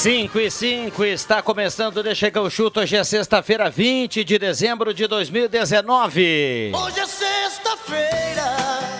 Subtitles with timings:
[0.00, 2.80] 5 e 5, está começando Deixa que eu chuto.
[2.80, 6.72] Hoje é sexta-feira, 20 de dezembro de 2019.
[6.74, 8.44] Hoje é sexta-feira.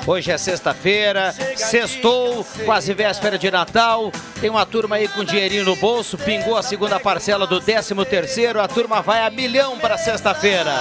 [0.07, 4.12] Hoje é sexta-feira, sextou, quase véspera de Natal.
[4.43, 8.61] Tem uma turma aí com dinheirinho no bolso, pingou a segunda parcela do 13 terceiro.
[8.61, 10.75] A turma vai a milhão para sexta-feira.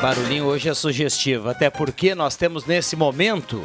[0.00, 3.62] Barulhinho hoje é sugestivo, até porque nós temos nesse momento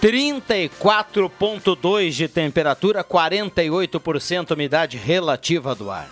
[0.00, 6.08] 34,2 de temperatura, 48% umidade relativa do ar.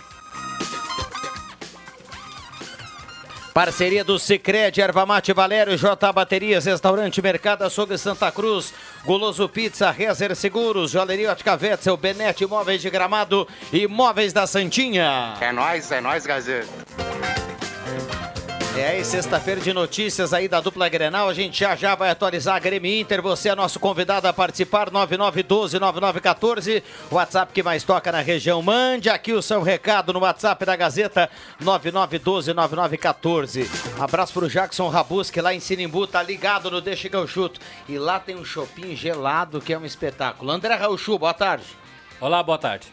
[3.51, 8.73] Parceria do Cicred, Erva Mate Valério, J Baterias, Restaurante Mercado Açougue Santa Cruz,
[9.03, 15.35] Goloso Pizza, Rezer Seguros, Joalheria Ótica Vetzel, Benete Imóveis de Gramado e Móveis da Santinha.
[15.41, 16.69] É nóis, é nóis, Gazeta.
[18.79, 22.55] É, e sexta-feira de notícias aí da dupla Grenal, a gente já já vai atualizar
[22.55, 28.21] a Grêmio Inter, você é nosso convidado a participar, 9912-9914, WhatsApp que mais toca na
[28.21, 31.29] região, mande aqui o seu recado no WhatsApp da Gazeta,
[31.61, 33.67] 9912-9914.
[33.99, 37.59] Abraço pro Jackson Rabus, que lá em Sinimbu tá ligado no Deixa que eu chuto,
[37.89, 40.51] e lá tem um shopping gelado que é um espetáculo.
[40.51, 41.65] André Rauchu, boa tarde.
[42.21, 42.87] Olá, boa tarde.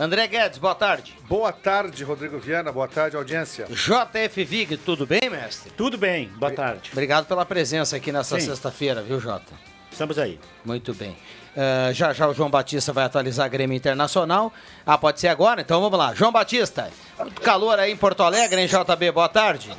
[0.00, 1.14] André Guedes, boa tarde.
[1.28, 2.72] Boa tarde, Rodrigo Viana.
[2.72, 3.66] Boa tarde, audiência.
[3.66, 5.70] JF Vig, tudo bem, mestre?
[5.76, 6.88] Tudo bem, boa tarde.
[6.90, 8.46] Obrigado pela presença aqui nessa Sim.
[8.46, 9.52] sexta-feira, viu, Jota?
[9.92, 10.40] Estamos aí.
[10.64, 11.10] Muito bem.
[11.54, 14.50] Uh, já já o João Batista vai atualizar a Grêmio Internacional.
[14.86, 15.60] Ah, pode ser agora?
[15.60, 16.14] Então vamos lá.
[16.14, 19.12] João Batista, muito calor aí em Porto Alegre, hein, JB?
[19.12, 19.70] Boa tarde.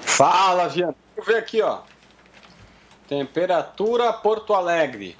[0.00, 0.94] Fala, Viana.
[1.14, 1.80] Vamos ver aqui, ó.
[3.06, 5.18] Temperatura Porto Alegre.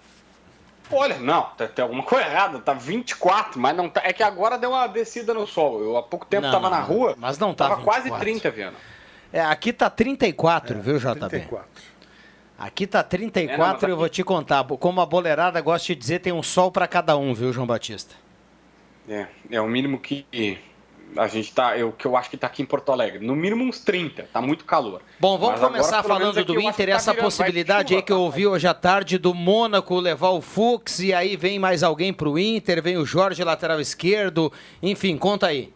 [0.93, 4.03] Olha, não, tá- tem alguma coisa errada, tá 24, mas não tá.
[4.05, 5.81] É que agora deu uma descida no sol.
[5.81, 7.15] Eu há pouco tempo Não, tava não, na rua.
[7.19, 8.25] Mas não tá Tava quase 24.
[8.25, 8.77] 30, Viana.
[9.33, 11.29] É, aqui tá 34, viu, JB?
[11.29, 11.69] 34.
[12.59, 14.65] Aqui tá 34 É, não, mas eu vou te contar.
[14.65, 18.15] Como a boleirada gosta de dizer, tem um sol pra cada um, viu, João Batista?
[19.09, 20.27] É, é o mínimo que
[21.17, 21.77] a gente tá.
[21.77, 23.25] Eu, que eu acho que tá aqui em Porto Alegre.
[23.25, 25.03] No mínimo uns 30, tá muito calor.
[25.19, 28.03] Bom, vamos Mas agora, começar menos falando do Inter, tá essa virando, possibilidade chuva, aí
[28.03, 28.23] que eu tá?
[28.23, 32.39] ouvi hoje à tarde do Mônaco levar o Fux e aí vem mais alguém pro
[32.39, 35.73] Inter, vem o Jorge lateral esquerdo, enfim, conta aí.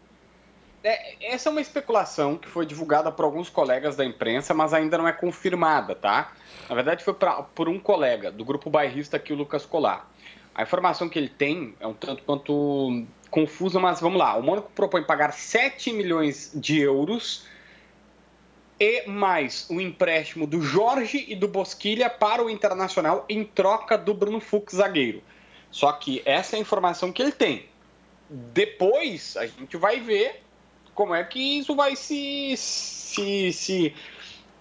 [0.83, 4.99] É, essa é uma especulação que foi divulgada por alguns colegas da imprensa, mas ainda
[4.99, 6.33] não é confirmada, tá?
[6.69, 10.07] Na verdade, foi pra, por um colega do grupo bairrista aqui, o Lucas Colar.
[10.55, 13.03] A informação que ele tem é um tanto quanto
[13.35, 14.37] confusa, mas vamos lá.
[14.37, 17.45] O Mônaco propõe pagar 7 milhões de euros
[18.79, 24.15] e mais o empréstimo do Jorge e do Bosquilha para o Internacional em troca do
[24.15, 25.21] Bruno Fux, zagueiro.
[25.69, 27.67] Só que essa é a informação que ele tem.
[28.31, 30.41] Depois a gente vai ver
[30.95, 33.95] como é que isso vai se se, se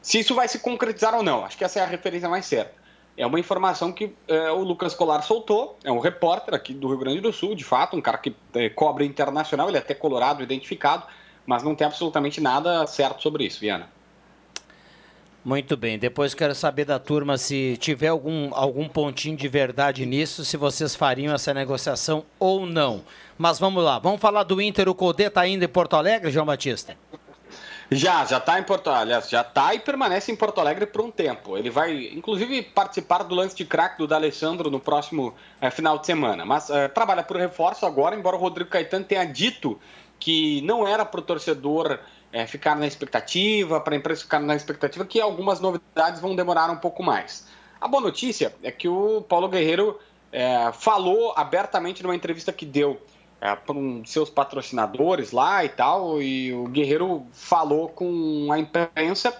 [0.02, 1.46] se isso vai se concretizar ou não.
[1.46, 2.83] Acho que essa é a referência mais certa.
[3.16, 6.98] É uma informação que é, o Lucas Colar soltou, é um repórter aqui do Rio
[6.98, 10.42] Grande do Sul, de fato, um cara que é, cobre internacional, ele é até colorado,
[10.42, 11.06] identificado,
[11.46, 13.88] mas não tem absolutamente nada certo sobre isso, Viana.
[15.46, 20.46] Muito bem, depois quero saber da turma se tiver algum, algum pontinho de verdade nisso,
[20.46, 23.04] se vocês fariam essa negociação ou não.
[23.38, 26.46] Mas vamos lá, vamos falar do Inter, o Codê tá indo em Porto Alegre, João
[26.46, 26.98] Batista?
[27.92, 31.12] Já, já está em Porto Aliás, já está e permanece em Porto Alegre por um
[31.12, 31.58] tempo.
[31.58, 36.06] Ele vai, inclusive, participar do lance de craque do D'Alessandro no próximo eh, final de
[36.06, 36.46] semana.
[36.46, 39.80] Mas eh, trabalha por reforço agora, embora o Rodrigo Caetano tenha dito
[40.20, 42.00] que não era para o torcedor
[42.32, 46.70] eh, ficar na expectativa, para a imprensa ficar na expectativa, que algumas novidades vão demorar
[46.72, 47.48] um pouco mais.
[47.80, 50.00] A boa notícia é que o Paulo Guerreiro
[50.80, 53.00] falou abertamente numa entrevista que deu
[53.44, 59.38] é, para um, seus patrocinadores lá e tal, e o Guerreiro falou com a imprensa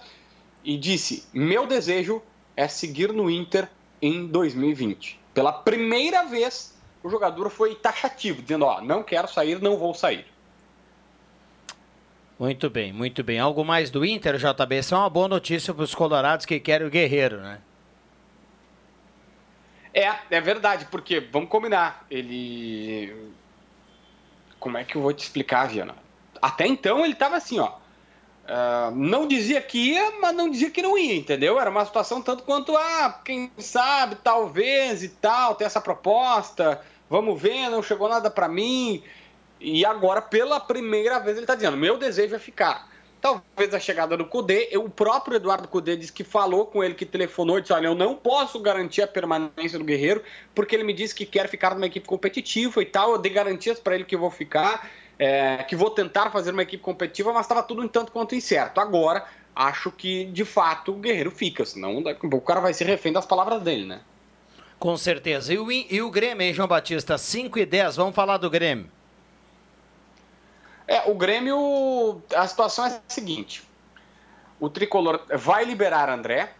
[0.62, 2.20] e disse: Meu desejo
[2.54, 3.66] é seguir no Inter
[4.02, 5.18] em 2020.
[5.32, 10.26] Pela primeira vez, o jogador foi taxativo, dizendo: Ó, não quero sair, não vou sair.
[12.38, 13.38] Muito bem, muito bem.
[13.38, 14.80] Algo mais do Inter, JB?
[14.80, 17.58] Isso é uma boa notícia para os colorados que querem o Guerreiro, né?
[19.94, 23.32] É, é verdade, porque, vamos combinar, ele.
[24.64, 25.94] Como é que eu vou te explicar, Viana?
[26.40, 27.72] Até então ele estava assim, ó.
[28.48, 31.60] ah, não dizia que ia, mas não dizia que não ia, entendeu?
[31.60, 36.80] Era uma situação tanto quanto, ah, quem sabe, talvez e tal, tem essa proposta,
[37.10, 39.02] vamos ver, não chegou nada para mim.
[39.60, 42.88] E agora, pela primeira vez, ele está dizendo: meu desejo é ficar.
[43.24, 47.06] Talvez a chegada do Cudê, o próprio Eduardo Cudê disse que falou com ele, que
[47.06, 50.22] telefonou e disse: Olha, eu não posso garantir a permanência do Guerreiro,
[50.54, 53.12] porque ele me disse que quer ficar numa equipe competitiva e tal.
[53.12, 54.90] Eu dei garantias para ele que vou ficar.
[55.18, 58.78] é, que vou tentar fazer uma equipe competitiva, mas estava tudo um tanto quanto incerto.
[58.78, 59.24] Agora,
[59.56, 63.62] acho que de fato o Guerreiro fica, senão o cara vai ser refém das palavras
[63.62, 64.02] dele, né?
[64.78, 65.54] Com certeza.
[65.54, 67.16] E o, e o Grêmio, hein, João Batista?
[67.16, 68.90] 5 e 10, vamos falar do Grêmio.
[70.86, 73.62] É, o Grêmio, a situação é a seguinte:
[74.60, 76.52] o tricolor vai liberar André,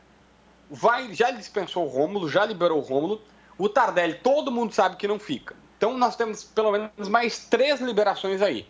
[0.70, 3.20] vai, já dispensou o Rômulo, já liberou o Rômulo.
[3.56, 5.54] O Tardelli, todo mundo sabe que não fica.
[5.76, 8.66] Então nós temos pelo menos mais três liberações aí.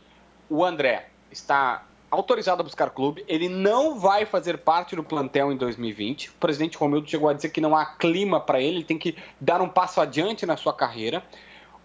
[0.51, 5.57] O André está autorizado a buscar clube, ele não vai fazer parte do plantel em
[5.57, 6.31] 2020.
[6.31, 9.17] O presidente Romildo chegou a dizer que não há clima para ele, ele tem que
[9.41, 11.23] dar um passo adiante na sua carreira.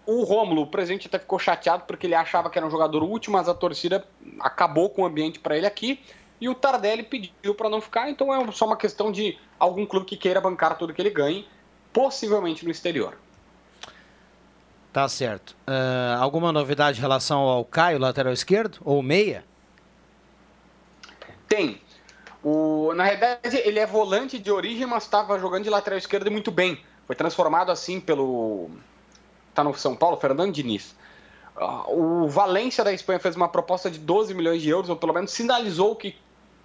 [0.06, 3.32] O Rômulo, o presidente até ficou chateado porque ele achava que era um jogador útil,
[3.32, 4.04] mas a torcida
[4.40, 6.00] acabou com o ambiente para ele aqui.
[6.40, 10.06] E o Tardelli pediu para não ficar, então é só uma questão de algum clube
[10.06, 11.46] que queira bancar tudo que ele ganhe,
[11.92, 13.16] possivelmente no exterior.
[14.92, 15.50] Tá certo.
[15.68, 18.78] Uh, alguma novidade em relação ao Caio, lateral esquerdo?
[18.84, 19.44] Ou meia?
[21.46, 21.80] Tem.
[22.42, 26.30] O, na realidade, ele é volante de origem, mas estava jogando de lateral esquerdo e
[26.30, 26.80] muito bem.
[27.06, 28.70] Foi transformado assim pelo.
[29.54, 30.94] Tá no São Paulo, Fernando Diniz.
[31.56, 35.12] Uh, o Valência da Espanha fez uma proposta de 12 milhões de euros, ou pelo
[35.12, 36.16] menos sinalizou que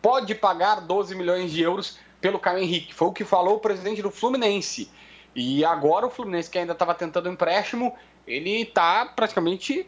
[0.02, 2.94] pode pagar 12 milhões de euros pelo Caio Henrique.
[2.94, 4.90] Foi o que falou o presidente do Fluminense.
[5.36, 7.94] E agora o Fluminense, que ainda estava tentando empréstimo,
[8.26, 9.86] ele está praticamente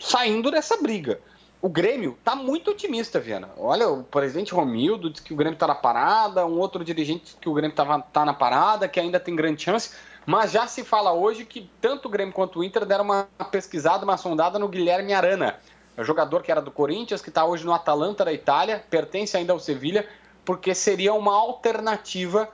[0.00, 1.20] saindo dessa briga.
[1.60, 3.50] O Grêmio está muito otimista, Viana.
[3.56, 7.36] Olha, o presidente Romildo disse que o Grêmio está na parada, um outro dirigente disse
[7.36, 9.90] que o Grêmio está na parada, que ainda tem grande chance,
[10.26, 14.04] mas já se fala hoje que tanto o Grêmio quanto o Inter deram uma pesquisada,
[14.04, 15.58] uma sondada no Guilherme Arana,
[15.96, 19.52] é jogador que era do Corinthians, que está hoje no Atalanta da Itália, pertence ainda
[19.52, 20.06] ao Sevilha,
[20.44, 22.48] porque seria uma alternativa,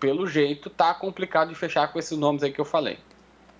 [0.00, 2.98] pelo jeito, tá complicado de fechar com esses nomes aí que eu falei.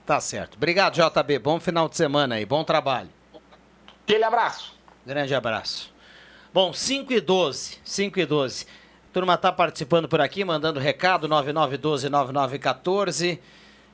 [0.04, 0.56] Tá certo.
[0.56, 1.38] Obrigado, JB.
[1.38, 2.44] Bom final de semana aí.
[2.44, 3.08] Bom trabalho.
[4.02, 4.74] Aquele abraço.
[5.06, 5.94] Grande abraço.
[6.52, 7.78] Bom, 5 e 12.
[7.84, 8.66] 5 e 12.
[9.14, 13.38] Turma tá participando por aqui, mandando recado, 9912-9914.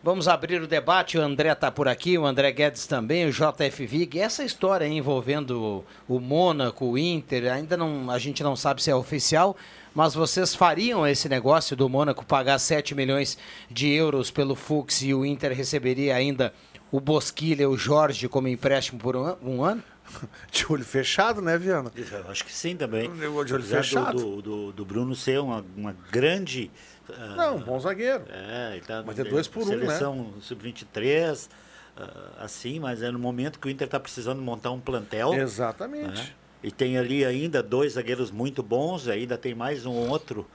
[0.03, 3.85] Vamos abrir o debate, o André tá por aqui, o André Guedes também, o JF
[3.85, 4.19] Vig.
[4.19, 8.95] Essa história envolvendo o Mônaco, o Inter, ainda não, a gente não sabe se é
[8.95, 9.55] oficial,
[9.95, 13.37] mas vocês fariam esse negócio do Mônaco pagar 7 milhões
[13.71, 16.51] de euros pelo Fux e o Inter receberia ainda
[16.91, 19.83] o Bosquilha o Jorge como empréstimo por um, um ano?
[20.51, 21.91] De olho fechado, né, Viana?
[21.95, 23.11] Eu acho que sim também.
[23.13, 24.19] De olho Apesar fechado.
[24.19, 26.71] Do, do, do Bruno ser uma, uma grande.
[27.09, 28.25] ah, Não, um bom zagueiro.
[28.29, 29.79] É, ele tá, Mas é dois por um, né?
[29.79, 31.49] Seleção sub-23,
[31.97, 35.35] ah, assim, mas é no momento que o Inter está precisando montar um plantel.
[35.35, 36.21] Exatamente.
[36.21, 36.31] né?
[36.63, 40.47] E tem ali ainda dois zagueiros muito bons, ainda tem mais um outro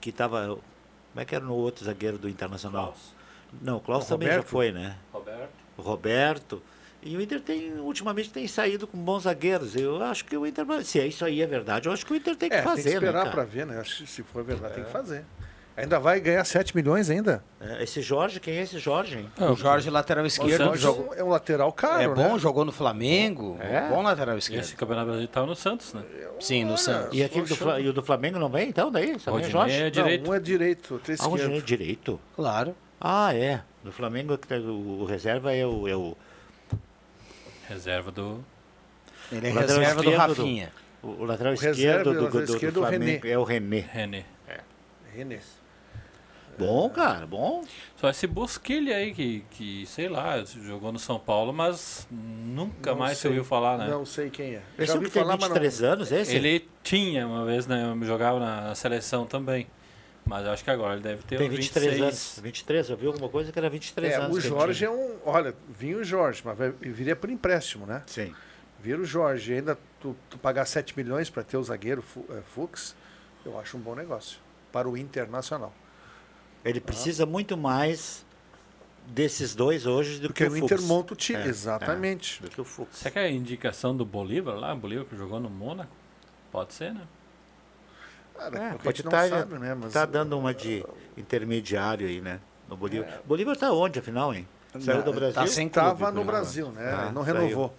[0.00, 0.46] que estava.
[0.48, 2.96] Como é que era no outro zagueiro do Internacional?
[3.60, 4.50] Não, o Klaus O também já Roberto?
[4.50, 4.96] foi, né?
[5.12, 5.50] Roberto.
[5.76, 6.62] O Roberto.
[7.02, 9.76] E o Inter tem, ultimamente, tem saído com bons zagueiros.
[9.76, 12.16] Eu acho que o Inter, se é isso aí é verdade, eu acho que o
[12.16, 13.78] Inter tem que É, fazer, tem que esperar né, para ver, né?
[13.80, 15.24] Acho que se for verdade, tem que fazer.
[15.76, 17.40] Ainda vai ganhar 7 milhões ainda?
[17.60, 19.30] É, esse Jorge, quem é esse Jorge, hein?
[19.38, 22.38] O Jorge, lateral esquerdo, jogou, é um lateral caro, é bom, né?
[22.40, 23.56] jogou no Flamengo.
[23.60, 23.88] É?
[23.88, 24.64] Bom lateral E esquerdo.
[24.64, 26.02] esse Campeonato Brasileiro estava no Santos, né?
[26.40, 27.16] Sim, no Santos.
[27.16, 29.16] E, aquele do, e o do Flamengo não vem, então, daí?
[29.18, 29.76] Também é Rodinei Jorge?
[29.76, 30.28] é Não, direito.
[30.28, 31.66] um é direito, outro é Ah, o Rodinei é esquerdo.
[31.78, 32.20] direito.
[32.34, 32.74] Claro.
[33.00, 33.60] Ah, é.
[33.84, 34.36] Do Flamengo,
[34.66, 36.16] o, o reserva é o, é o,
[37.68, 38.44] Reserva do.
[39.30, 40.72] Ele é O reserva do esquerdo do- Rafinha.
[41.02, 43.20] o, o lateral O esquerdo do, do, do, é o Flamengo René.
[43.30, 43.78] é o René.
[43.92, 44.24] René.
[45.14, 45.38] Renê.
[46.58, 47.62] Bom, cara, bom.
[47.96, 52.98] Só esse Bosquilha aí que, que, sei lá, jogou no São Paulo, mas nunca Não
[52.98, 53.28] mais se sei.
[53.30, 53.86] ouviu falar, né?
[53.88, 54.62] Não sei quem é.
[54.76, 56.34] Esse Já é o ouvi que tem falar, não- 23 anos, esse?
[56.34, 57.94] Ele tinha uma vez, né?
[58.02, 59.68] Jogava na seleção também.
[60.28, 62.02] Mas eu acho que agora ele deve ter Tem uns 23 26.
[62.02, 62.40] anos.
[62.42, 64.36] 23, eu vi alguma coisa que era 23 É, anos.
[64.36, 65.16] o Jorge é um.
[65.24, 68.02] Olha, vinha o Jorge, mas viria por empréstimo, né?
[68.06, 68.34] Sim.
[68.80, 69.54] Vira o Jorge.
[69.54, 72.94] Ainda tu, tu pagar 7 milhões para ter o zagueiro eh, Fux,
[73.44, 74.38] eu acho um bom negócio.
[74.70, 75.72] Para o Internacional.
[76.64, 78.24] Ele precisa muito mais
[79.06, 80.88] desses dois hoje do Porque que o o Inter Fux.
[80.88, 81.40] monta o time.
[81.40, 82.42] É, Exatamente.
[82.42, 82.98] Do que o Fux.
[82.98, 84.74] Será que é a indicação do Bolívar lá?
[84.74, 85.90] Bolívar que jogou no Mônaco?
[86.52, 87.00] Pode ser, né?
[88.38, 89.74] Cara, É, pode estar sabe, né?
[89.74, 90.84] Mas, tá dando uma de
[91.16, 92.38] intermediário aí, né?
[92.68, 93.20] No Bolívar.
[93.24, 94.46] Bolívar tá onde, afinal, hein?
[94.80, 95.46] Saiu do Tá Brasil?
[95.48, 96.92] sem clube, no Brasil, né?
[97.08, 97.36] Ah, não saiu.
[97.36, 97.74] renovou.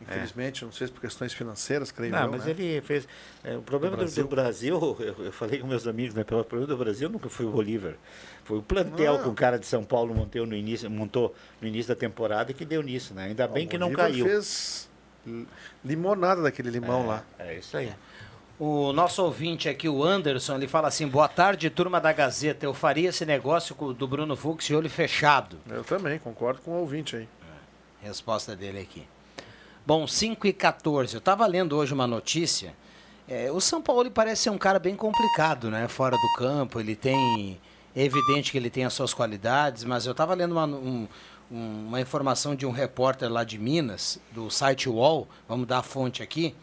[0.00, 2.50] Infelizmente, não sei se por questões financeiras, creio Não, eu, mas né?
[2.50, 3.06] ele fez.
[3.44, 6.22] é, o problema do do Brasil, eu, eu falei com meus amigos, né?
[6.22, 7.94] O problema do Brasil nunca foi o Bolívar.
[8.42, 9.22] Foi o plantel Não.
[9.22, 12.54] que o cara de São Paulo montou no início, montou no início da temporada e
[12.54, 13.26] que deu nisso, né?
[13.26, 14.26] Ainda bem O que não caiu.
[14.26, 14.90] fez
[15.24, 15.46] li-
[15.84, 17.22] limonada daquele limão lá.
[17.38, 17.92] É isso aí.
[18.64, 22.64] O nosso ouvinte aqui, o Anderson, ele fala assim: boa tarde, turma da Gazeta.
[22.64, 25.58] Eu faria esse negócio com- do Bruno Fux de olho fechado.
[25.68, 27.28] Eu também, concordo com o ouvinte aí.
[28.00, 29.04] Resposta dele aqui.
[29.84, 31.12] Bom, 5 e 14.
[31.12, 32.72] Eu estava lendo hoje uma notícia.
[33.28, 35.88] É, o São Paulo parece ser um cara bem complicado, né?
[35.88, 37.60] Fora do campo, ele tem.
[37.96, 41.08] É evidente que ele tem as suas qualidades, mas eu estava lendo uma, um,
[41.50, 45.82] um, uma informação de um repórter lá de Minas, do site UOL, vamos dar a
[45.82, 46.54] fonte aqui.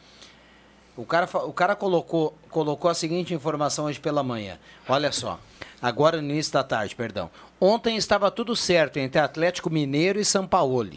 [1.00, 4.60] O cara, o cara colocou, colocou a seguinte informação hoje pela manhã.
[4.86, 5.39] Olha só,
[5.82, 7.32] agora no início da tarde, perdão.
[7.58, 10.91] Ontem estava tudo certo entre Atlético Mineiro e São Paulo.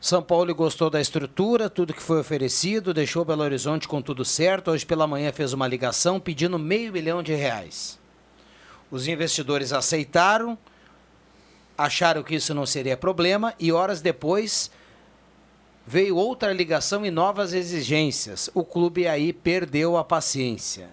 [0.00, 4.70] São Paulo gostou da estrutura, tudo que foi oferecido, deixou Belo Horizonte com tudo certo.
[4.70, 7.98] Hoje pela manhã fez uma ligação pedindo meio milhão de reais.
[8.92, 10.56] Os investidores aceitaram,
[11.76, 14.70] acharam que isso não seria problema e horas depois
[15.88, 18.50] veio outra ligação e novas exigências.
[18.52, 20.90] O clube aí perdeu a paciência.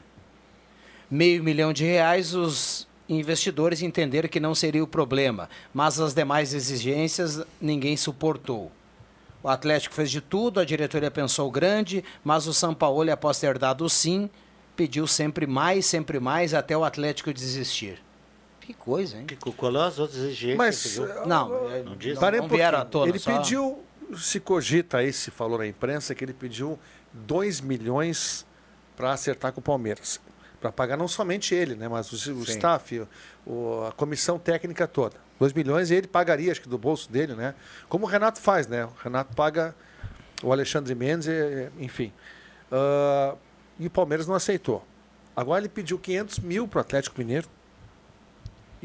[1.11, 6.53] Meio milhão de reais, os investidores entenderam que não seria o problema, mas as demais
[6.53, 8.71] exigências ninguém suportou.
[9.43, 13.59] O Atlético fez de tudo, a diretoria pensou grande, mas o São Paulo, após ter
[13.59, 14.29] dado o sim,
[14.77, 18.01] pediu sempre mais, sempre mais, até o Atlético desistir.
[18.61, 19.25] Que coisa, hein?
[19.27, 20.57] Que, qual é as outras exigências?
[20.57, 23.09] Mas, Não, é, Não não, não vieram à tona.
[23.09, 23.83] Ele só- pediu,
[24.17, 26.79] se cogita aí, se falou na imprensa, que ele pediu
[27.13, 28.45] 2 milhões
[28.95, 30.19] para acertar com o Palmeiras.
[30.61, 33.05] Para pagar não somente ele, né, mas o, o staff,
[33.45, 35.15] o- a comissão técnica toda.
[35.39, 37.53] 2 milhões e ele pagaria, acho que do bolso dele, né?
[37.89, 38.85] Como o Renato faz, né?
[38.85, 39.75] O Renato paga
[40.41, 41.27] o Alexandre Mendes,
[41.77, 42.11] enfim.
[42.71, 43.35] Ah,
[43.77, 44.85] e o Palmeiras não aceitou.
[45.35, 47.49] Agora ele pediu 500 mil para o Atlético Mineiro.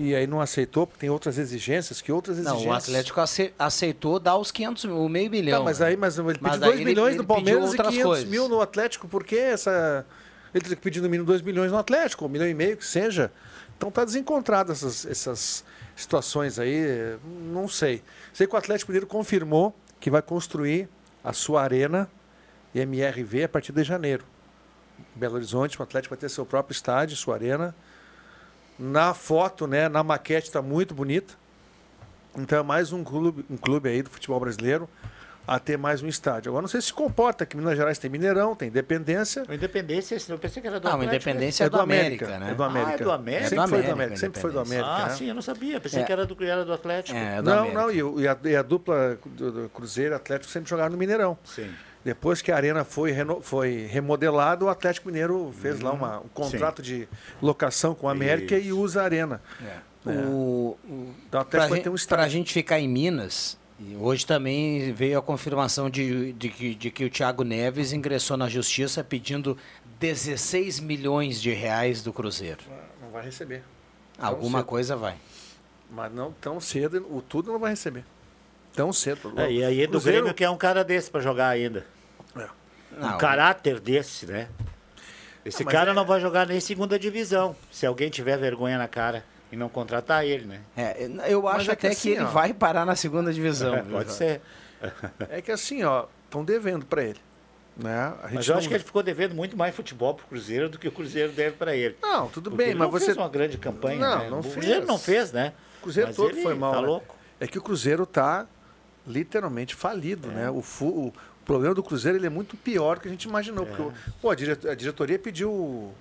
[0.02, 2.73] E aí não aceitou, porque tem outras exigências, que outras Não, exigências.
[2.73, 5.59] o Atlético ace- aceitou dar os 500 mil, o meio milhão.
[5.59, 5.88] Tá, mas né?
[5.88, 8.25] aí mas ele Mas pediu daí 2 ele- milhões no Palmeiras e outras 500 coisas.
[8.30, 9.07] mil no Atlético.
[9.07, 10.07] Por que essa.
[10.54, 12.87] Ele teria que pedir no mínimo 2 milhões no Atlético, um milhão e meio que
[12.87, 13.30] seja.
[13.76, 15.64] Então tá desencontrado essas, essas
[15.95, 17.19] situações aí.
[17.52, 18.02] Não sei.
[18.33, 20.88] Sei que o Atlético Mineiro confirmou que vai construir
[21.23, 22.11] a sua arena
[22.75, 24.25] MRV a partir de janeiro.
[25.14, 27.75] Belo Horizonte, o Atlético vai ter seu próprio estádio, sua arena.
[28.80, 31.34] Na foto, né, na maquete está muito bonita.
[32.38, 34.88] Então é mais um clube, um clube aí do futebol brasileiro
[35.46, 36.49] a ter mais um estádio.
[36.50, 39.44] Agora não sei se comporta, que Minas Gerais tem Mineirão, tem Independência.
[39.49, 41.28] O Independência, eu pensei que era do Não, o Atlético.
[41.28, 42.52] Independência é do América, né?
[42.52, 42.90] É do América.
[42.90, 43.49] Ah, é do América?
[43.49, 44.16] Sempre É do foi do América, América.
[44.16, 44.60] Sempre foi do.
[44.60, 44.88] América.
[44.88, 45.14] Ah, né?
[45.14, 45.80] sim, eu não sabia.
[45.80, 46.04] Pensei É.
[46.04, 47.18] que era do, era do Atlético.
[47.18, 47.80] É, é do Não, América.
[47.82, 50.96] não, e, e a, e a dupla do, do Cruzeiro e Atlético sempre jogaram no
[50.99, 51.37] Mineirão.
[51.44, 51.70] Sim.
[52.04, 56.28] Depois que a arena foi, reno- foi remodelada, o Atlético Mineiro fez lá uma- um
[56.28, 57.07] contrato de
[57.42, 58.78] locação com a América e Isso.
[58.78, 59.42] usa a arena.
[60.07, 62.30] O, o, Então o vai gente, ter um estádio.
[62.30, 67.04] gente ficar em Minas, e hoje também veio a confirmação de, de, que, de que
[67.04, 69.59] o Thiago Neves ingressou na justiça pedindo
[69.99, 72.61] 16 milhões de reais do Cruzeiro.
[73.02, 73.62] Não vai receber.
[74.19, 75.16] Alguma coisa vai.
[75.90, 78.04] Mas não tão cedo, o tudo não vai receber.
[78.74, 79.32] Tão cedo.
[79.36, 81.84] É, e aí é do Cruzeiro- Grêmio que é um cara desse pra jogar ainda.
[82.34, 84.48] Não, um caráter desse, né?
[85.44, 87.56] Esse Ah, mas cara é- não vai jogar nem segunda divisão.
[87.70, 90.60] Se alguém tiver vergonha na cara e não contratar ele, né?
[90.76, 92.26] é, eu acho é que até que, assim, ele ó.
[92.26, 93.74] vai parar na segunda divisão.
[93.74, 94.40] É, pode ser.
[95.28, 97.18] É que assim, ó, estão devendo para ele.
[97.76, 98.12] Né?
[98.22, 100.68] A gente Mas eu não- acho que ele ficou devendo muito mais futebol pro Cruzeiro
[100.68, 101.96] do que o Cruzeiro deve pra ele.
[102.02, 103.06] Não, tudo Porque bem, ele mas não você.
[103.06, 104.30] fez uma grande campanha, Não, né?
[104.30, 104.54] não o fez.
[104.54, 105.52] Cruzeiro não fez, né?
[105.78, 106.72] O Cruzeiro Mas todo ele foi mal.
[106.74, 106.86] Tá né?
[106.86, 107.16] louco.
[107.38, 108.46] É que o Cruzeiro tá
[109.10, 110.48] literalmente falido, né?
[110.50, 111.12] O, o
[111.44, 113.66] problema do Cruzeiro ele é muito pior do que a gente imaginou.
[113.66, 115.92] Porque, o- pô, a, dire- a diretoria pediu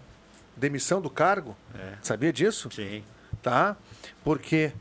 [0.55, 1.55] demissão do cargo.
[2.01, 2.69] Sabia disso?
[2.71, 3.03] Sim.
[3.41, 3.75] Tá?
[4.23, 4.71] Porque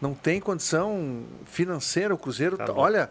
[0.00, 2.14] não tem condição financeira.
[2.14, 2.56] O Cruzeiro.
[2.56, 3.10] Tá tá- olha,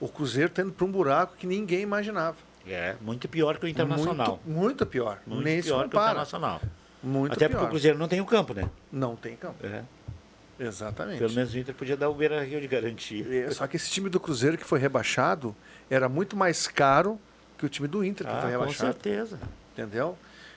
[0.00, 2.36] o Cruzeiro tá indo para um buraco que ninguém imaginava.
[2.66, 4.40] É, muito pior que o Internacional.
[4.44, 5.18] Muito, muito pior.
[5.26, 6.00] Muito Nem se pior que o.
[6.00, 6.60] Internacional.
[7.02, 7.58] Muito Até pior.
[7.58, 8.68] porque o Cruzeiro não tem o campo, né?
[8.90, 9.64] Não tem campo.
[9.64, 9.82] É.
[10.58, 11.18] Exatamente.
[11.18, 13.26] Pelo menos o Inter podia dar o Beira Rio de garantia.
[13.46, 15.54] É, Só que esse time do Cruzeiro que foi rebaixado
[15.90, 17.20] era muito mais caro
[17.58, 18.92] que o time do Inter que Ah, foi com rebaixado.
[18.92, 19.38] certeza.
[19.72, 20.16] Entendeu?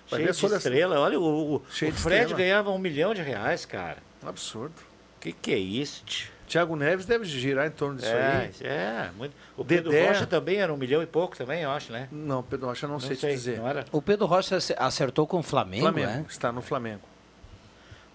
[0.10, 1.00] Vai Cheio de estrela.
[1.00, 2.38] Olha, o, o, Cheio o Fred estrela.
[2.40, 3.98] ganhava um milhão de reais, cara.
[4.26, 4.74] Absurdo.
[5.20, 6.32] Que que é isso, tio?
[6.48, 8.68] Thiago Neves deve girar em torno disso É, aí.
[8.68, 9.10] é.
[9.16, 9.36] Muito...
[9.56, 10.08] O Pedro Dedé.
[10.08, 12.08] Rocha também era um milhão e pouco também, eu acho, né?
[12.12, 13.60] Não, Pedro Rocha, não, sei, te dizer.
[13.60, 13.86] Não era?
[13.92, 16.26] O Pedro Rocha ace- acertou com o Flamengo, Flamengo, né?
[16.28, 17.02] está no Flamengo.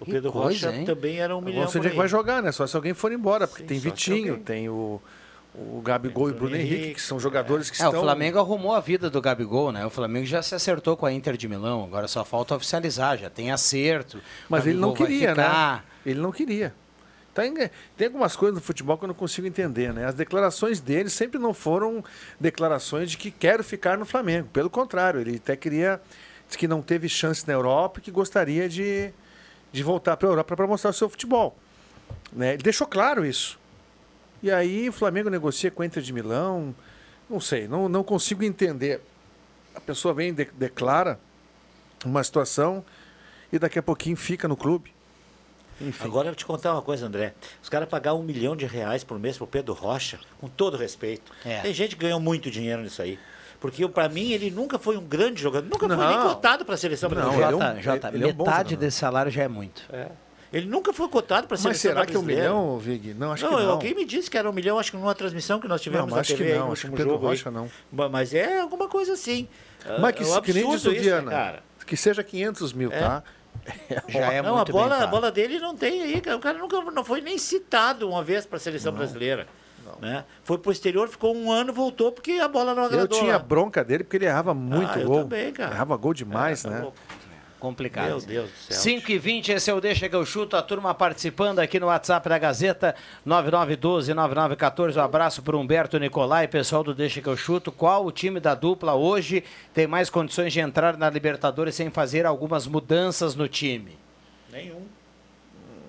[0.01, 0.85] O Que Pedro coisa, Rocha hein?
[0.85, 2.51] também era um milhão não sei onde é que vai jogar, né?
[2.53, 5.01] Só se alguém for embora, porque Sim, tem Vitinho, tem o,
[5.55, 8.01] o Gabigol e o Bruno Henrique, Henrique, que são jogadores que É, estão...
[8.01, 9.87] o Flamengo arrumou a vida do Gabigol, né?
[9.87, 13.31] O Flamengo já se acertou com a Inter de Milão, agora só falta oficializar, já
[13.31, 14.21] tem acerto.
[14.49, 15.77] Mas ele não queria, ficar.
[15.77, 15.83] né?
[16.05, 16.75] Ele não queria.
[17.33, 17.53] Tem,
[17.97, 20.07] tem algumas coisas no futebol que eu não consigo entender, né?
[20.07, 22.05] As declarações dele sempre não foram
[22.39, 24.49] declarações de que quero ficar no Flamengo.
[24.53, 26.01] Pelo contrário, ele até queria.
[26.47, 29.11] Disse que não teve chance na Europa e que gostaria de,
[29.75, 31.57] de voltar para a Europa para mostrar o seu futebol.
[32.33, 32.55] Né?
[32.55, 33.59] Ele deixou claro isso.
[34.41, 36.73] E aí o Flamengo negocia com a Inter de Milão.
[37.29, 39.01] Não sei, não, não consigo entender.
[39.75, 41.19] A pessoa vem e de- declara
[42.05, 42.85] uma situação
[43.53, 44.95] e daqui a pouquinho fica no clube.
[45.81, 46.05] Enfim.
[46.05, 47.35] Agora eu vou te contar uma coisa, André.
[47.61, 51.33] Os caras pagaram um milhão de reais por mês pro Pedro Rocha, com todo respeito.
[51.45, 51.63] É.
[51.63, 53.19] Tem gente que ganhou muito dinheiro nisso aí.
[53.65, 56.07] Porque para mim ele nunca foi um grande jogador, nunca foi Não.
[56.07, 57.47] nem cotado para a seleção Não, brasileira.
[57.47, 58.77] ele é Jota, Jota, ele é metade jogador.
[58.77, 59.83] desse salário já é muito.
[59.91, 60.09] É.
[60.53, 62.53] Ele nunca foi cotado para a Mas seleção será que é um brasileira.
[62.53, 63.15] milhão, Vig?
[63.15, 63.71] Não, acho não, que não.
[63.71, 66.15] alguém me disse que era um milhão, acho que numa transmissão que nós tivemos Não,
[66.15, 67.31] na acho que TV, não, no acho que Pedro jogo aí.
[67.39, 67.71] Rocha não.
[68.11, 69.49] Mas é alguma coisa assim.
[69.99, 71.63] Mas que, é um que nem disse o isso, Viana, né, cara?
[71.87, 73.01] que seja 500 mil, É.
[73.01, 73.23] tá?
[74.09, 76.37] Já é não, muito a bola, bem a bola dele não tem aí, cara.
[76.37, 79.47] O cara nunca não foi nem citado uma vez para a seleção brasileira.
[80.01, 80.25] Né?
[80.43, 83.19] Foi pro exterior, ficou um ano, voltou porque a bola não Eu agradou.
[83.19, 83.39] tinha lá.
[83.39, 85.23] bronca dele porque ele errava muito Ah, eu gol.
[85.23, 85.75] também, cara.
[85.75, 86.87] Errava gol demais, É, né?
[87.61, 88.09] Complicado.
[88.09, 88.77] Meu Deus do céu.
[88.77, 90.55] 5 e 20 esse é o Deixa que eu chuto.
[90.55, 92.95] A turma participando aqui no WhatsApp da Gazeta
[93.27, 94.97] 9912-9914.
[94.97, 97.73] Um abraço para Humberto Nicolai, pessoal do Deixa que eu chuto.
[97.73, 102.27] Qual o time da dupla hoje tem mais condições de entrar na Libertadores sem fazer
[102.27, 103.97] algumas mudanças no time?
[104.53, 104.83] Nenhum.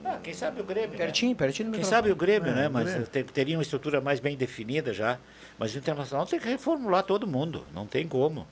[0.05, 0.91] Ah, quem sabe o Grêmio.
[0.91, 0.97] né?
[0.97, 2.69] Pertinho, pertinho do Quem sabe o Grêmio, É, né?
[2.69, 3.07] Mas Grêmio.
[3.07, 5.17] te- teria uma estrutura mais bem definida já.
[5.57, 7.65] Mas o Internacional tem que reformular todo mundo.
[7.73, 8.45] Não tem como.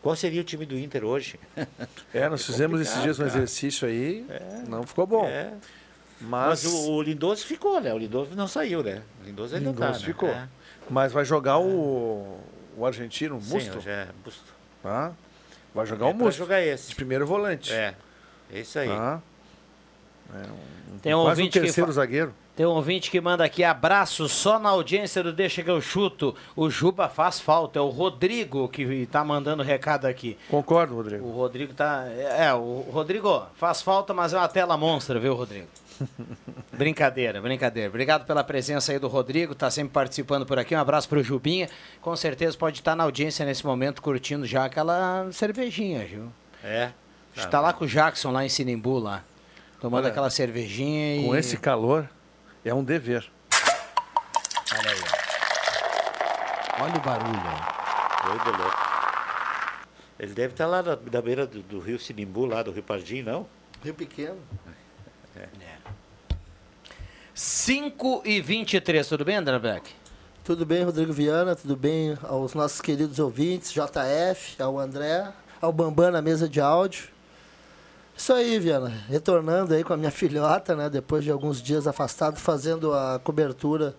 [0.00, 1.38] Qual seria o time do Inter hoje?
[2.14, 4.26] É, nós fizemos esses dias um exercício aí,
[4.68, 5.24] não ficou bom.
[5.26, 5.52] É.
[6.20, 7.92] Mas, Mas o, o Lindoso ficou, né?
[7.92, 9.02] O Lindoso não saiu, né?
[9.20, 10.04] O Lindoso ainda Lindoso tá, né?
[10.04, 10.28] ficou.
[10.28, 10.48] É.
[10.88, 12.38] mas vai jogar o,
[12.76, 14.44] o argentino, o Sim, Musto, hoje é Busto.
[14.82, 15.12] tá?
[15.74, 16.94] Vai jogar É o Musto, jogar de esse.
[16.94, 17.72] primeiro volante.
[17.72, 17.94] É.
[18.52, 18.88] É isso aí.
[18.88, 19.20] Tá?
[20.34, 22.34] É um, Tem um um ouvinte que terceiro fa- zagueiro.
[22.54, 26.34] Tem um ouvinte que manda aqui abraço só na audiência do Deixa que eu chuto.
[26.54, 27.78] O Juba faz falta.
[27.78, 30.36] É o Rodrigo que tá mandando recado aqui.
[30.50, 31.26] Concordo, Rodrigo.
[31.26, 32.04] O Rodrigo tá.
[32.08, 35.66] É, o Rodrigo faz falta, mas é uma tela monstra, viu, Rodrigo?
[36.72, 37.88] brincadeira, brincadeira.
[37.88, 40.74] Obrigado pela presença aí do Rodrigo, tá sempre participando por aqui.
[40.74, 41.68] Um abraço pro Jubinha.
[42.00, 46.32] Com certeza pode estar na audiência nesse momento curtindo já aquela cervejinha, viu?
[46.62, 46.90] É.
[47.34, 49.24] Está tá lá com o Jackson lá em Sinimbu lá.
[49.82, 51.24] Tomando Olha, aquela cervejinha e.
[51.26, 52.08] Com esse calor,
[52.64, 53.28] é um dever.
[54.78, 55.00] Olha aí.
[56.80, 57.42] Olha o barulho.
[58.24, 58.92] Doido louco.
[60.20, 63.22] Ele deve estar lá na, na beira do, do rio Sinimbu, lá do Rio Pardim,
[63.22, 63.44] não?
[63.82, 64.38] Rio Pequeno.
[67.34, 69.90] 5 e 23, tudo bem, André Black?
[70.44, 71.56] Tudo bem, Rodrigo Viana?
[71.56, 77.11] Tudo bem aos nossos queridos ouvintes, JF, ao André, ao Bambam na mesa de áudio.
[78.16, 78.90] Isso aí, Viana.
[79.08, 80.88] Retornando aí com a minha filhota, né?
[80.88, 83.94] Depois de alguns dias afastado, fazendo a cobertura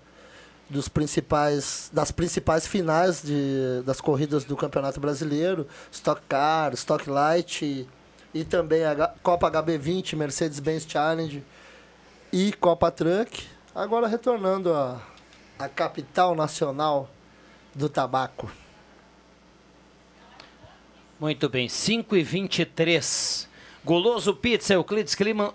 [0.69, 7.63] dos principais, das principais finais de, das corridas do Campeonato Brasileiro, Stock Car, Stock Light
[7.63, 7.87] e,
[8.33, 11.43] e também a Copa HB20, Mercedes-Benz Challenge
[12.31, 13.45] e Copa Truck.
[13.75, 15.01] Agora retornando a,
[15.59, 17.09] a capital nacional
[17.75, 18.49] do tabaco.
[21.19, 23.47] Muito bem, 5 e 23.
[23.85, 25.53] Goloso Pizza, Euclides Clima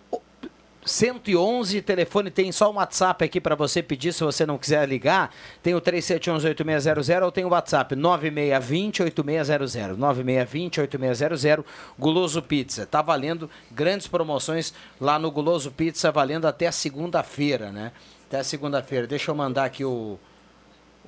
[0.84, 5.34] 111, telefone tem só um WhatsApp aqui para você pedir, se você não quiser ligar,
[5.62, 11.64] tem o 3711-8600 ou tem o WhatsApp 9620-8600, 9620-8600,
[11.98, 12.84] Guloso Pizza.
[12.84, 17.92] Tá valendo grandes promoções lá no Guloso Pizza, valendo até segunda-feira, né?
[18.26, 19.06] Até segunda-feira.
[19.06, 20.18] Deixa eu mandar aqui o,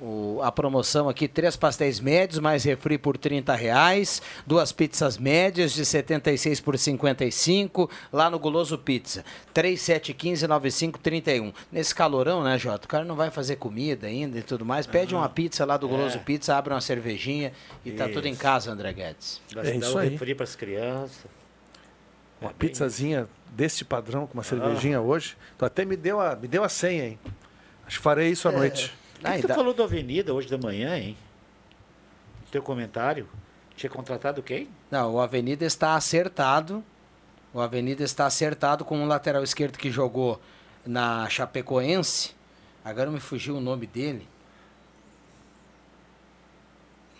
[0.01, 5.71] o- a promoção aqui, três pastéis médios, mais refri por 30 reais, duas pizzas médias
[5.73, 11.53] de 76 por 55, lá no Guloso Pizza, 3715-9531.
[11.71, 12.85] Nesse calorão, né, Jota?
[12.85, 15.87] O cara não vai fazer comida ainda e tudo mais, pede uma pizza lá do
[15.87, 17.53] Guloso Pizza, abre uma cervejinha
[17.85, 18.41] e tá tudo em Isso.
[18.41, 19.41] casa, André Guedes.
[19.53, 20.09] Dá, É dá isso um aí.
[20.09, 21.25] refri para as crianças.
[22.39, 24.27] Uma É pizzazinha desse padrão, Ah.
[24.27, 25.37] com uma cervejinha hoje.
[25.57, 27.19] Tu até me deu a, me deu a senha, hein?
[27.85, 28.91] Acho que farei isso à noite.
[29.21, 31.15] O que, Ah, que tu falou da Avenida hoje da manhã, hein?
[32.51, 33.29] Teu comentário.
[33.75, 34.67] Tinha contratado quem?
[34.89, 36.83] Não, o Avenida está acertado.
[37.53, 40.41] O Avenida está acertado com um lateral esquerdo que jogou
[40.85, 42.33] na Chapecoense.
[42.83, 44.27] Agora me fugiu o nome dele.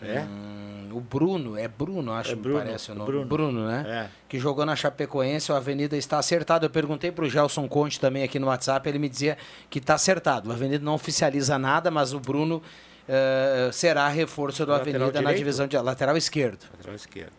[0.02, 0.22] É?
[0.22, 3.06] Hum, o Bruno, é Bruno, acho É que Bruno, me parece o nome.
[3.12, 3.26] Bruno.
[3.26, 3.86] Bruno, né?
[3.88, 4.10] É.
[4.28, 6.66] Que jogou na Chapecoense, o Avenida está acertado.
[6.66, 9.38] Eu perguntei para o Gelson Conte também aqui no WhatsApp, ele me dizia
[9.70, 10.50] que está acertado.
[10.50, 12.62] O Avenida não oficializa nada, mas o Bruno
[13.08, 15.38] eh, será reforço do Lateral Avenida na direito?
[15.38, 16.66] divisão de lateral esquerdo.
[16.74, 17.34] Lateral esquerdo.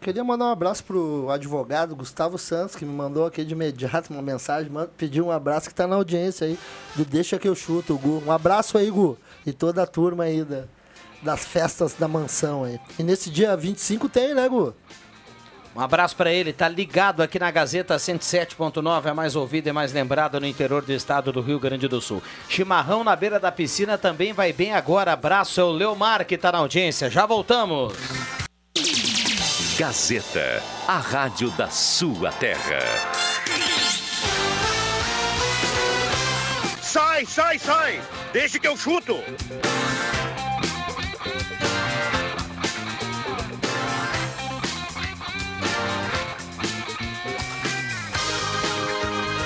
[0.00, 4.22] Queria mandar um abraço pro advogado Gustavo Santos, que me mandou aqui de imediato uma
[4.22, 6.56] mensagem, pediu um abraço que tá na audiência aí
[6.94, 8.22] do Deixa que eu chuto, o Gu.
[8.24, 10.64] Um abraço aí, Gu, e toda a turma aí da,
[11.22, 12.78] das festas da mansão aí.
[12.98, 14.74] E nesse dia 25 tem, né, Gu?
[15.76, 19.92] Um abraço para ele, tá ligado aqui na Gazeta 107.9, é mais ouvida e mais
[19.92, 22.20] lembrada no interior do estado do Rio Grande do Sul.
[22.48, 25.12] Chimarrão na beira da piscina também vai bem agora.
[25.12, 27.08] Abraço, é o Leomar que tá na audiência.
[27.08, 27.94] Já voltamos.
[29.78, 33.27] Gazeta, a rádio da sua terra.
[36.88, 38.00] Sai, sai, sai!
[38.32, 39.22] Deixa que eu chuto!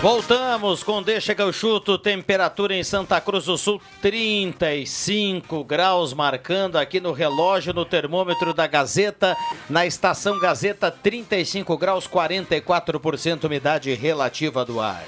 [0.00, 6.76] Voltamos com Deixa que eu chuto, temperatura em Santa Cruz do Sul 35 graus, marcando
[6.76, 9.36] aqui no relógio, no termômetro da Gazeta,
[9.68, 15.02] na estação Gazeta 35 graus, 44% umidade relativa do ar.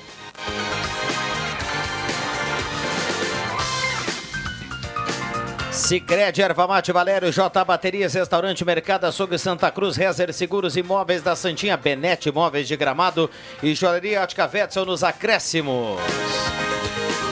[5.74, 11.34] Sicredi, Erva Mate Valério, J Baterias, Restaurante Mercado Açougue Santa Cruz, Rezer Seguros Imóveis da
[11.34, 13.28] Santinha, Benete Imóveis de Gramado
[13.60, 16.00] e Joalheria Ótica Vetzel nos acréscimos.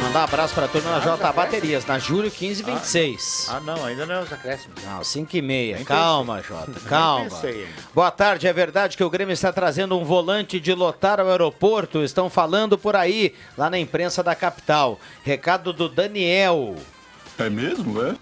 [0.02, 3.46] Mandar um abraço para a turma da J Baterias, na Júlio 1526.
[3.48, 4.82] Ah, não, ainda não é os acréscimos.
[4.84, 5.76] Não, 5 e meia.
[5.76, 7.40] Nem Calma, Jota, calma.
[7.94, 12.02] Boa tarde, é verdade que o Grêmio está trazendo um volante de lotar ao aeroporto?
[12.02, 14.98] Estão falando por aí, lá na imprensa da capital.
[15.22, 16.74] Recado do Daniel.
[17.38, 18.14] É mesmo, é?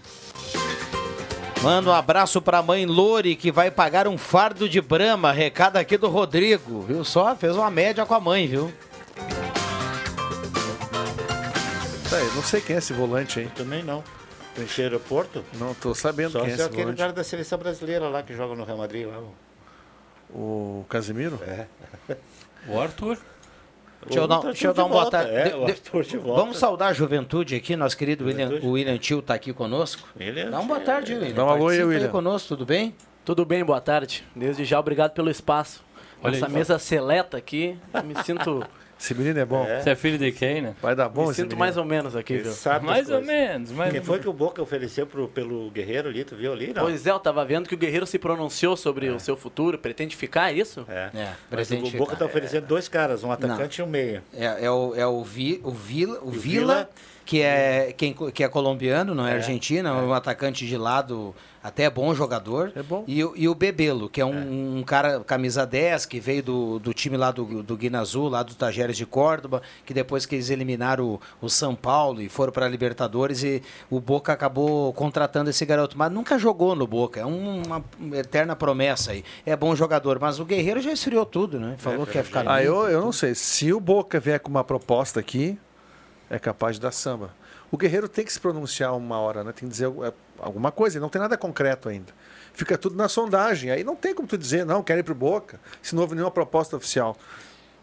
[1.61, 5.31] Manda um abraço pra mãe Lore, que vai pagar um fardo de brama.
[5.31, 7.35] Recado aqui do Rodrigo, viu só?
[7.35, 8.73] Fez uma média com a mãe, viu?
[12.09, 13.47] Tá, eu não sei quem é esse volante aí.
[13.49, 14.03] Também não.
[14.55, 15.45] Preencher aeroporto?
[15.53, 16.97] Não tô sabendo Só quem é se é esse aquele volante.
[16.99, 19.19] cara da seleção brasileira lá que joga no Real Madrid lá.
[19.19, 19.33] o-
[20.33, 21.39] O Casimiro?
[21.45, 21.67] É.
[22.67, 23.17] O Arthur.
[24.05, 25.31] Deixa eu dar, deixa eu dar uma boa tarde.
[25.31, 26.17] é, De- de-.
[26.17, 30.07] Vamos saudar a juventude aqui, nosso querido William, o William Tio tá aqui conosco.
[30.19, 31.33] Ele é- Dá uma boa tarde, William.
[31.33, 32.09] Dá um alô aí, William.
[32.09, 32.95] conosco, tudo bem?
[33.23, 34.23] Tudo bem, boa tarde.
[34.35, 35.83] Desde já, obrigado pelo espaço.
[36.23, 36.51] Olha Essa aí.
[36.51, 38.63] mesa seleta aqui, eu me sinto,
[39.01, 39.65] Esse menino é bom.
[39.65, 40.75] Você é filho de quem, né?
[40.79, 41.59] Vai dar bom me esse sinto menino.
[41.59, 42.53] mais ou menos aqui, viu?
[42.83, 43.71] Mais ou menos.
[43.71, 46.71] Mais Quem foi que o Boca ofereceu pro, pelo Guerreiro ali, tu viu ali?
[46.71, 46.83] Não.
[46.83, 50.15] Pois é, eu tava vendo que o Guerreiro se pronunciou sobre o seu futuro, pretende
[50.15, 50.85] ficar, é isso?
[50.87, 51.09] É.
[51.15, 52.17] É, Mas pretende o Boca ficar.
[52.19, 54.23] tá oferecendo dois caras, um atacante e um meia.
[54.33, 56.89] É, é o, é o, Vi, o Vila, o o Vila, Vila.
[57.25, 61.33] que é quem que é colombiano, não é, argentino, é um atacante de lado
[61.63, 62.71] até bom jogador.
[62.75, 63.03] É bom.
[63.07, 66.79] E, o- e o Bebelo, que é um, um cara camisa 10 que veio do,
[66.79, 70.35] do time lá do, do Guina Azul, lá do Tajeres de Córdoba, que depois que
[70.35, 74.91] eles eliminaram o, o São Paulo e foram para a Libertadores e o Boca acabou
[74.93, 77.83] contratando esse garoto, mas nunca jogou no Boca, é um- uma
[78.17, 79.23] eterna promessa aí.
[79.45, 81.75] É bom jogador, mas o Guerreiro já esfriou tudo, né?
[81.77, 82.65] Falou que ia ficar Ah, ali.
[82.65, 83.35] eu, eu não sei.
[83.35, 85.59] Se o Boca vier com uma proposta aqui,
[86.29, 87.31] é capaz de dar samba.
[87.71, 89.51] O Guerreiro tem que se pronunciar uma hora, né?
[89.53, 90.99] Tem que dizer é, alguma coisa.
[90.99, 92.11] Não tem nada concreto ainda.
[92.53, 93.71] Fica tudo na sondagem.
[93.71, 96.31] Aí não tem como tu dizer, não, quero ir pro Boca, se não houve nenhuma
[96.31, 97.17] proposta oficial.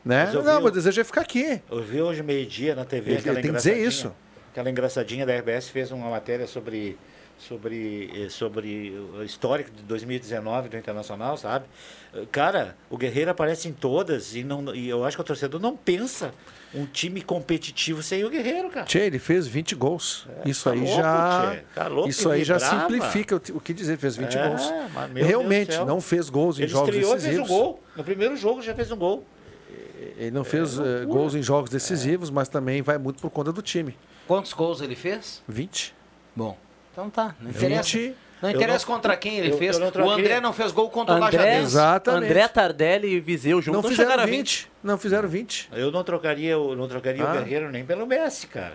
[0.04, 0.30] Né?
[0.32, 1.60] Não, vi meu desejo é ficar aqui.
[1.70, 4.12] Eu vi hoje meio-dia na TV Ele- aquela ele tem que dizer isso.
[4.52, 6.98] Aquela engraçadinha da RBS fez uma matéria sobre
[7.38, 11.66] sobre eh, sobre o histórico de 2019 do Internacional, sabe?
[12.14, 15.60] Eh, Cara, o Guerreiro aparece em todas e não e eu acho que o torcedor
[15.60, 16.32] não pensa
[16.74, 18.84] um time competitivo sem o Guerreiro, cara.
[18.84, 20.26] Tchê, ele fez 20 gols.
[20.44, 21.50] isso tá aí louco, já.
[21.54, 21.62] tchê.
[21.74, 22.80] Tá louco isso aí já vibrava.
[22.80, 24.72] simplifica o, o que dizer, fez 20 É, gols.
[25.14, 27.48] Realmente, não fez gols em Ele jogos estreou e fez um decisivos.
[27.48, 27.82] gol.
[27.96, 29.24] No primeiro jogo já fez um gol.
[30.16, 33.62] Ele não fez eh, gols em jogos decisivos, mas também vai muito por conta do
[33.62, 33.96] time.
[34.26, 35.42] Quantos gols ele fez?
[35.48, 35.94] 20.
[36.36, 36.56] Bom,
[36.92, 37.34] então tá.
[37.40, 37.98] Não interessa.
[37.98, 38.14] 20.
[38.40, 39.76] Não Eu interessa não- contra quem ele eu- fez.
[39.78, 40.10] eu o.
[40.10, 41.62] André não fez gol contra o André, Lajadense.
[41.72, 42.24] Exatamente.
[42.30, 44.36] André Tardelli e Viseu juntos Não não fizeram chegaram a 20.
[44.62, 44.70] 20.
[44.82, 45.68] Não fizeram 20.
[45.72, 47.30] Eu não trocaria, o- não trocaria Ah.
[47.30, 48.74] o Guerreiro nem pelo Messi, cara.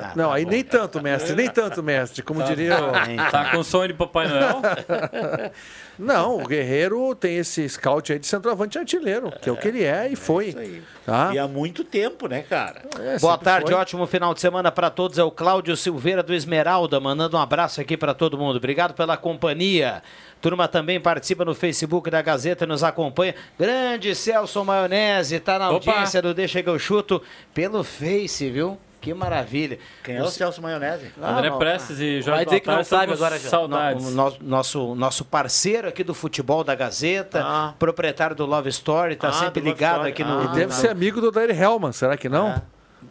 [0.00, 0.50] Ah, não, tá aí bom.
[0.52, 2.22] nem tanto, mestre, nem tanto, mestre.
[2.22, 2.92] Como diria o...
[3.32, 4.62] Tá com sonho de Papai Noel?
[5.98, 9.82] Não, o Guerreiro tem esse scout aí de centroavante artilheiro, que é o que ele
[9.82, 10.50] é e foi.
[10.50, 10.82] Isso aí.
[11.04, 11.30] Tá?
[11.34, 12.82] E há muito tempo, né, cara?
[13.00, 13.80] É, Boa tarde, foi.
[13.80, 15.18] ótimo final de semana para todos.
[15.18, 18.56] É o Cláudio Silveira do Esmeralda, mandando um abraço aqui para todo mundo.
[18.58, 20.00] Obrigado pela companhia.
[20.40, 23.34] Turma também participa no Facebook da Gazeta, nos acompanha.
[23.58, 25.90] Grande Celso Maionese, tá na Opa!
[25.90, 27.20] audiência do Deixa que eu chuto
[27.52, 28.78] pelo Face, viu?
[29.00, 29.78] Que maravilha.
[30.02, 31.12] Quem é o Celso Maionese?
[31.22, 33.48] Ah, André não, Prestes e Jorge Vai dizer que não sabe agora já.
[33.48, 34.06] Saudades.
[34.06, 37.74] O nosso, nosso, nosso parceiro aqui do futebol da Gazeta, Ah.
[37.78, 40.10] proprietário do Love Story, tá Ah, sempre ligado Story.
[40.10, 40.26] aqui Ah.
[40.26, 40.40] no.
[40.42, 42.60] Ele deve no- ser amigo do Dair Hellman, será que não?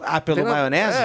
[0.01, 0.97] Ah, pelo Tem na- maionese?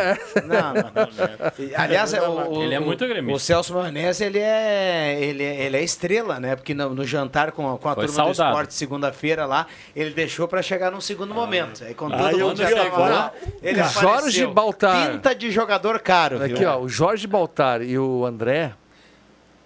[0.45, 0.93] Não, não.
[1.77, 3.37] Aliás, é o, o- Ele é muito gremista.
[3.37, 6.57] o Celso Maionese, ele é, ele, é- ele é estrela, né?
[6.57, 8.51] Porque no, no jantar com, a- com a Foi turma do saudado.
[8.51, 9.67] esporte, segunda-feira lá,
[9.97, 11.83] ele deixou pra chegar num segundo momento.
[11.85, 13.85] Aí quando Ah, todo mundo já tava lá, ele O.
[13.89, 15.13] Jorge Baltar.
[15.13, 16.55] Pinta de jogador caro, viu?
[16.55, 18.73] Aqui, ó, o Jorge Baltar e o André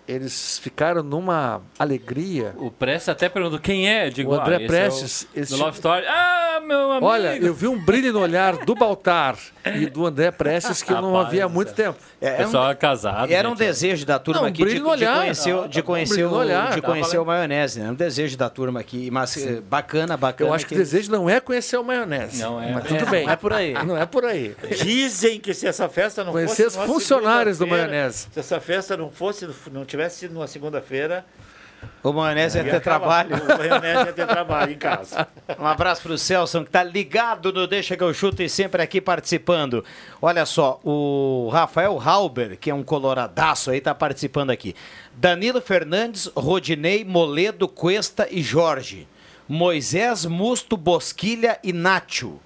[0.09, 2.55] eles ficaram numa alegria.
[2.59, 4.09] O Prestes até perguntou quem é.
[4.09, 6.07] Digo, O André ah, Prestes, É o, esse do Love Story.
[6.07, 7.07] Ah, meu amigo.
[7.07, 11.01] Olha, eu vi um brilho no olhar do Baltar e do André Prestes que eu
[11.01, 11.99] não Rapaz havia há muito tempo.
[12.21, 13.31] É, Pessoal casado.
[13.33, 16.25] Era um gente, desejo da turma Não, um aqui de, de conhecer, o- de conhecer,
[16.27, 16.75] um o, olhar.
[16.75, 17.91] de Tá conhecer o maionese, né?
[17.91, 20.51] Um desejo da turma aqui, mas eh, bacana, bacana.
[20.51, 22.41] Eu acho que o desejo não é conhecer o maionese.
[22.43, 22.73] Não é.
[22.73, 23.25] Mas É, tudo bem.
[23.27, 23.75] não é por aí.
[23.85, 24.57] Não é por aí.
[24.83, 28.29] Dizem que se essa festa não Conhecer fosse os funcionários do maionese.
[28.33, 31.25] Se essa festa não fosse, não tivesse sido numa segunda-feira,
[32.09, 33.35] O maionese ia ia ter trabalho.
[33.35, 35.27] O maionese ia ter trabalho em casa.
[35.59, 39.01] Um abraço pro Celso, que tá ligado no Deixa que eu chuto e sempre aqui
[39.01, 39.85] participando.
[40.21, 44.75] Olha só, o Rafael Halber, que é um coloradaço aí, tá participando aqui.
[45.15, 49.09] Danilo Fernandes, Rodinei, Moledo, Cuesta e Jorge.
[49.49, 52.39] Moisés, Musto, Bosquilha e Nacho.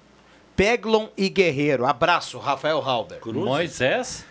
[0.55, 1.85] Peglon e Guerreiro.
[1.85, 3.19] Abraço, Rafael Halber.
[3.25, 4.25] Moisés?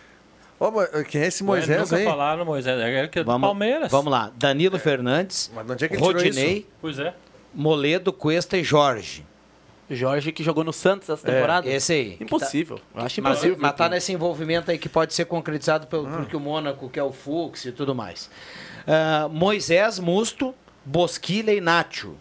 [0.61, 2.05] Mas quem é esse Moisés nunca aí?
[2.05, 2.79] falaram Moisés.
[2.79, 3.91] É que é do Vamos, Palmeiras.
[3.91, 4.31] vamos lá.
[4.37, 6.67] Danilo Fernandes, Mas de onde é que ele tirou Rodinei, isso?
[6.81, 7.15] Pois é.
[7.55, 9.27] Moledo, Cuesta e Jorge.
[9.93, 11.69] Jorge que jogou no Santos essa temporada.
[11.69, 12.17] Esse aí.
[12.21, 12.77] Impossível.
[12.95, 13.57] Eu acho Mas, impossível.
[13.61, 16.11] mas tá nesse envolvimento aí que pode ser concretizado pelo Ah.
[16.19, 18.31] porque o Mônaco, que é o Fux e tudo mais.
[18.87, 22.15] Ah, Moisés, Musto, Bosquilha e Nacho.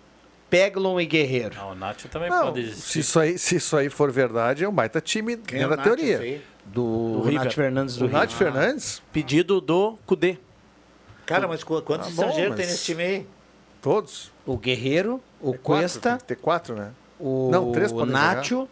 [0.49, 1.53] Peglon e Guerreiro.
[1.59, 2.99] Ah, o Nacho também Não, pode se existir.
[3.01, 5.69] isso, aí, se isso aí for verdade, é um baita time Quem é dentro o
[5.69, 6.17] da Nath, teoria.
[6.17, 6.41] aí?
[6.73, 7.43] Do, Do River.
[7.45, 8.37] Nath Fernandes do O Nath Rio.
[8.37, 10.37] Fernandes, Pedido do Cudê.
[11.25, 13.27] Cara, mas qu- quantos bom, estrangeiros mas- tem nesse time aí?
[13.81, 14.31] todos.
[14.45, 16.91] O Guerreiro, o É quatro, Cuesta, tem que ter quatro, né?
[17.19, 18.67] o Não, três podem Nacho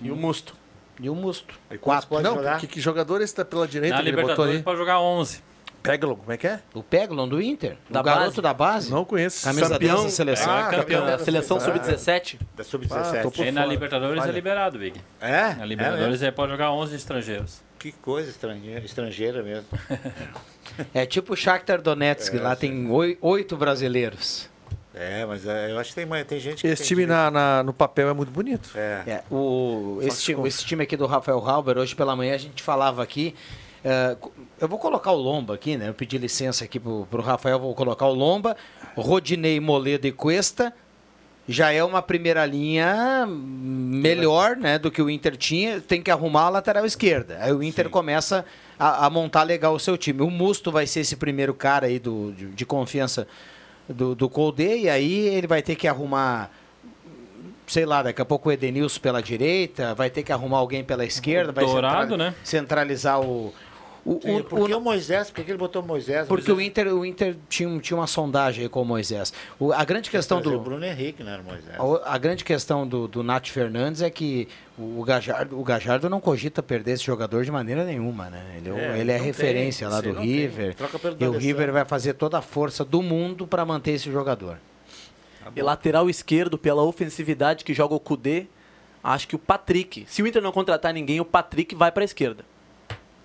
[0.00, 0.54] E o Musto.
[1.00, 1.54] e o Musto.
[1.70, 2.58] E pode Não, jogar?
[2.60, 4.64] que, que jogador esse tá pela direita Na que ele botou Libertadores ali?
[4.64, 5.42] pode jogar 11.
[5.84, 6.60] Peglon, como é que é?
[6.72, 8.40] O Peglon do Inter, Da o garoto base.
[8.42, 8.90] da base.
[8.90, 9.44] Não conheço.
[9.44, 9.94] Camisa Campeão.
[9.96, 10.52] 10 da seleção.
[10.52, 11.60] Ah, campeão Da seleção Ah.
[11.60, 12.38] sub-17.
[12.38, 13.30] Da Ah, tô Sub-17.
[13.30, 13.66] por E na.
[13.66, 14.30] Libertadores Olha.
[14.30, 15.00] é liberado, Big.
[15.20, 15.54] é?
[15.54, 16.26] Na É Libertadores mesmo?
[16.26, 17.62] aí pode jogar 11 estrangeiros.
[17.78, 19.66] Que coisa estrangeira, estrangeira mesmo.
[20.94, 24.48] É tipo o Shakhtar Donetsk, lá tem oi- oito brasileiros.
[24.94, 27.62] É, mas é, eu acho que tem, tem gente que Esse tem time na, na-
[27.62, 28.70] no papel é muito bonito.
[28.74, 29.02] É.
[29.06, 33.02] É, o, esse, esse time aqui do Rafael Halber, hoje pela manhã a gente falava
[33.02, 33.34] aqui.
[34.20, 35.88] Co- eu vou colocar o Lomba aqui, né?
[35.88, 38.56] Eu pedi licença aqui pro, pro Rafael, vou colocar o Lomba,
[38.96, 40.72] Rodinei, Moledo e Cuesta.
[41.46, 45.78] Já é uma primeira linha melhor né, do que o Inter tinha.
[45.80, 47.36] Tem que arrumar a lateral esquerda.
[47.40, 48.46] Aí o Inter começa
[48.78, 50.22] a, a montar legal o seu time.
[50.22, 53.28] O Musto vai ser esse primeiro cara aí do, de, de confiança
[53.86, 56.50] do, do Colde, e aí ele vai ter que arrumar
[57.66, 61.02] sei lá, daqui a pouco o Edenilson pela direita, vai ter que arrumar alguém pela
[61.04, 62.34] esquerda, vai Dourado, central- né?
[62.44, 63.54] centralizar o.
[64.06, 65.30] o, Sim, o- por que o- o Moisés?
[65.30, 66.28] Por que ele botou o Moisés?
[66.28, 69.32] porque o Moisés- Inter, o Inter tinha, um- tinha uma sondagem aí com o Moisés.
[69.58, 70.60] O- a grande questão Mas é O do.
[70.60, 71.74] Bruno Henrique, não era o Moisés.
[72.04, 74.46] A, a grande questão do, do Nath Fernandes é que
[74.78, 78.44] o, o Gajardo, o Gajardo não cogita perder esse jogador de maneira nenhuma, né?
[78.58, 80.12] Ele é, o- É, ele é não tem, referência lá do.
[80.12, 80.74] River.
[80.74, 81.32] Troca pelo E o.
[81.38, 84.58] River vai fazer toda a força do mundo para manter esse jogador.
[85.54, 88.46] E lateral esquerdo, pela ofensividade que joga o Cudê,
[89.02, 90.04] acho que o Patrick.
[90.08, 92.44] Se o Inter não contratar ninguém, o Patrick vai pra esquerda.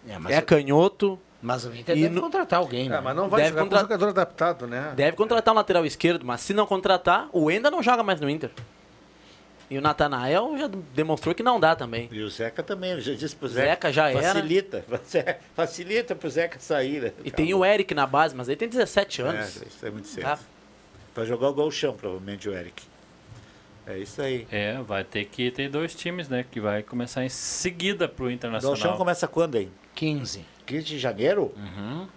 [0.07, 2.89] É, mas, É canhoto, mas o Inter E deve no- contratar alguém.
[2.89, 2.97] né?
[2.97, 4.93] É, mas não vai Deve jogar contra- com jogador adaptado, né?
[4.95, 8.29] deve contratar um lateral esquerdo, mas se não contratar, o Enda não joga mais no
[8.29, 8.49] Inter.
[9.69, 12.09] E o Natanael já demonstrou que não dá também.
[12.11, 13.67] E o Zeca também, ele já disse pro Zeca.
[13.69, 14.21] Zeca já era.
[14.33, 14.83] Facilita,
[15.55, 17.11] facilita pro Zeca sair, né?
[17.23, 19.57] E tem o Eric na base, mas ele tem 17 É, anos.
[19.61, 20.23] isso é muito cedo.
[20.23, 20.39] Tá?
[21.13, 22.81] Pra jogar o gol chão, provavelmente, o Eric.
[23.85, 24.47] É isso aí.
[24.51, 26.45] É, vai ter que ter dois times, né?
[26.49, 28.97] Que vai começar em seguida pro O gol chão Internacional.
[28.97, 29.69] começa quando aí?
[29.99, 30.45] 15.
[30.65, 31.53] 15 de janeiro?
[31.57, 32.07] Uhum.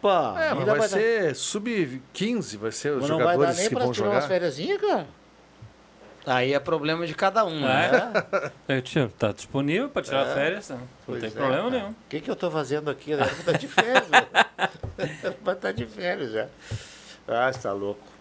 [0.00, 0.34] Opa!
[0.40, 3.68] É, mas vai dar- ser sub-15, vai ser os Mas não vai dar jogadores nem
[3.68, 4.28] que pra vão tirar umas jogar.
[4.28, 5.06] férias, cara.
[6.24, 7.90] Aí é problema de cada um, né?
[8.68, 10.68] É, tio, tá disponível pra tirar férias?
[10.68, 11.70] Não, não Pois tem é, problema cara.
[11.70, 11.90] nenhum.
[11.90, 13.10] O que, que eu tô fazendo aqui?
[13.10, 14.06] Eu estar de férias.
[15.42, 16.46] Vai estar de férias já.
[17.26, 18.11] Ah, você tá louco.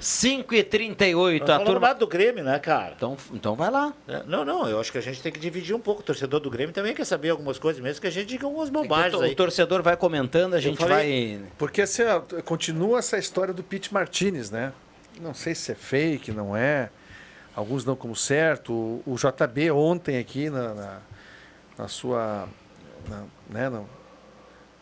[0.00, 1.86] 5 e 38 Nós a falamos turma.
[1.88, 2.94] nada do Grêmio, né, cara?
[2.96, 3.92] Então, então vai lá.
[4.08, 6.00] É, Não, não, eu acho que a gente tem que dividir um pouco.
[6.00, 8.68] O torcedor do Grêmio também quer saber algumas coisas, mesmo que a gente diga algumas
[8.70, 9.34] bobagens É o aí.
[9.34, 11.46] torcedor vai comentando, a gente falei- vai.
[11.58, 14.72] Porque assim, ó, continua essa história do Pete Martinez, né?
[15.20, 16.90] Não sei se é fake, não é.
[17.54, 18.72] Alguns dão como certo.
[18.72, 20.98] O, o JB ontem aqui na, na,
[21.78, 22.48] na sua
[23.08, 23.82] na- né, na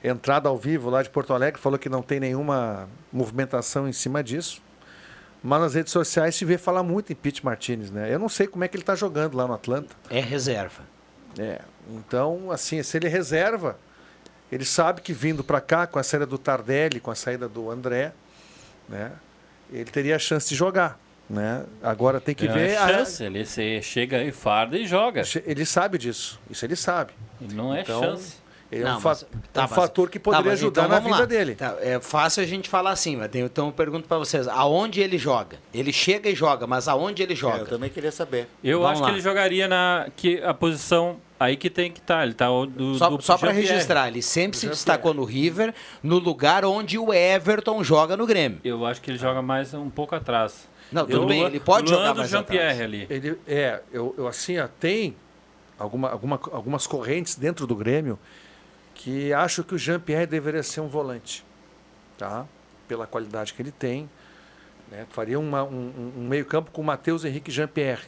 [0.03, 4.23] entrada ao vivo lá de Porto Alegre falou que não tem nenhuma movimentação em cima
[4.23, 4.63] disso.
[5.43, 8.13] Mas nas redes sociais se vê falar muito em Pete Martinez, né?
[8.13, 9.95] Eu não sei como é que ele está jogando lá no Atlanta.
[10.11, 10.83] É reserva.
[11.39, 13.79] É, então, assim, se ele reserva,
[14.53, 17.71] ele sabe que vindo para cá, com a saída do Tardelli, com a saída do
[17.71, 18.13] André,
[18.89, 19.13] né,
[19.73, 20.99] ele teria a chance de jogar.
[21.29, 21.65] Né?
[21.81, 22.71] Agora tem que Não ver.
[22.71, 25.23] é a- chance, ele se chega e farda e joga.
[25.47, 27.13] Ele sabe disso, isso ele sabe.
[27.41, 28.35] Não é Então, chance.
[28.73, 30.83] Ele é Não, um, mas- é tá, um mas- fator que tá, poderia mas ajudar
[30.85, 31.25] então na vida lá.
[31.25, 31.55] dele.
[31.57, 35.01] Tá, é fácil a gente falar assim, mas tem- então eu pergunto pra vocês, aonde
[35.01, 35.59] ele joga?
[35.75, 37.59] Ele chega e joga, mas aonde ele É, joga?
[37.59, 38.47] eu também queria saber.
[38.63, 39.07] Eu Vamos acho lá.
[39.09, 42.23] que ele jogaria na que a posição aí que tem que estar.
[42.23, 46.19] Ele tá do, Só, do só para registrar, ele sempre se destacou no River, no
[46.19, 48.61] lugar onde o Everton joga no Grêmio.
[48.63, 50.69] Eu acho que ele joga mais um pouco atrás.
[50.93, 52.81] Não, tudo Eu- bem, ele pode Luan jogar do mais Jean-Pierre atrás.
[52.83, 53.07] ali.
[53.11, 55.17] Ele, é, eu, eu assim, ó, tem
[55.79, 58.19] alguma, alguma, algumas correntes dentro do Grêmio
[59.03, 61.43] que acho que o Jean-Pierre deveria ser um volante,
[62.19, 62.47] tá?
[62.87, 64.11] Pela qualidade que ele tem.
[64.91, 65.07] Né?
[65.11, 68.03] Faria uma- um, um meio campo com Matheus Henrique Jean-Pierre.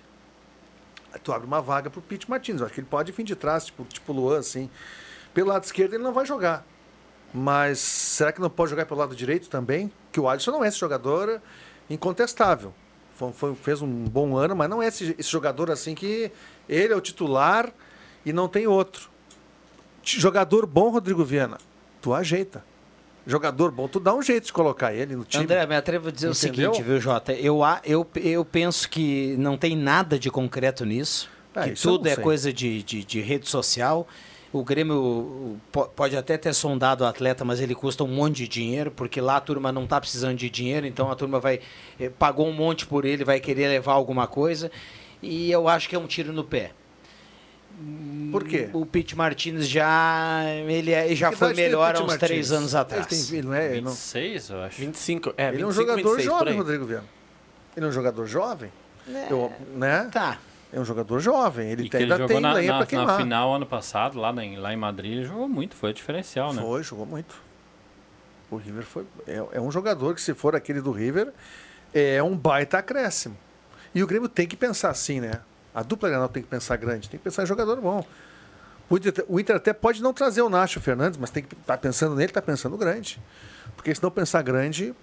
[1.24, 2.60] Tu abre uma vaga para o Pete Martins.
[2.60, 4.68] Acho que ele pode vir de trás, tipo, tipo Luan, assim.
[5.32, 6.62] Pelo lado esquerdo ele não vai jogar.
[7.32, 9.90] Mas será que não pode jogar pelo lado direito também?
[10.10, 11.40] Que o Alisson não é esse jogador
[11.88, 12.74] incontestável.
[13.16, 16.30] Foi- foi- fez um bom ano, mas não é esse, esse jogador assim que
[16.68, 17.72] ele é o titular
[18.26, 19.10] e não tem outro.
[20.02, 21.58] Jogador bom, Rodrigo Viana,
[22.00, 22.64] tu ajeita.
[23.26, 25.44] Jogador bom, tu dá um jeito de colocar ele no time.
[25.44, 26.70] André, me atrevo a dizer Entendeu?
[26.70, 27.32] o seguinte, viu, Jota?
[27.32, 31.30] Eu, a- eu, eu penso que não tem nada de concreto nisso.
[31.54, 34.08] Ah, que tudo é coisa de, de, de rede social.
[34.52, 35.58] O Grêmio
[35.94, 39.36] pode até ter sondado o atleta, mas ele custa um monte de dinheiro, porque lá
[39.36, 41.60] a turma não está precisando de dinheiro, então a turma vai
[41.98, 44.70] eh, pagou um monte por ele, vai querer levar alguma coisa.
[45.22, 46.72] E eu acho que é um tiro no pé.
[48.30, 48.70] Por quê?
[48.72, 52.18] O Pete Martins já ele, é- já foi melhor há uns Martins?
[52.28, 53.06] três anos Ele atrás.
[53.06, 54.80] tem- ele não é, ele não- 26, eu acho.
[54.80, 56.56] 25, é, ele é um 25, jogador 26, por jovem.
[56.56, 57.04] Rodrigo Viana.
[57.76, 58.72] Ele é um jogador jovem.
[59.30, 60.08] Eu- né?
[60.12, 60.38] Tá.
[60.72, 61.70] É um jogador jovem.
[61.70, 63.16] Ele que tem, ele ainda jogou tem na, lenha na, pra na queimar.
[63.20, 66.62] final ano passado, lá em, lá em Madrid, ele jogou muito, foi diferencial, né?
[66.62, 67.34] Foi, jogou muito.
[68.50, 69.04] O River foi.
[69.26, 71.30] É, é um jogador que, se for aquele do River,
[71.92, 73.36] é um baita acréscimo.
[73.94, 75.40] E o Grêmio tem que pensar assim, né?
[75.74, 78.04] A dupla Granal tem que pensar grande, tem que pensar em jogador bom.
[78.90, 81.78] O Inter, o Inter até pode não trazer o Nacho Fernandes, mas tem que estar
[81.78, 83.18] pensando nele, tá pensando grande.
[83.74, 84.94] Porque se não pensar grande,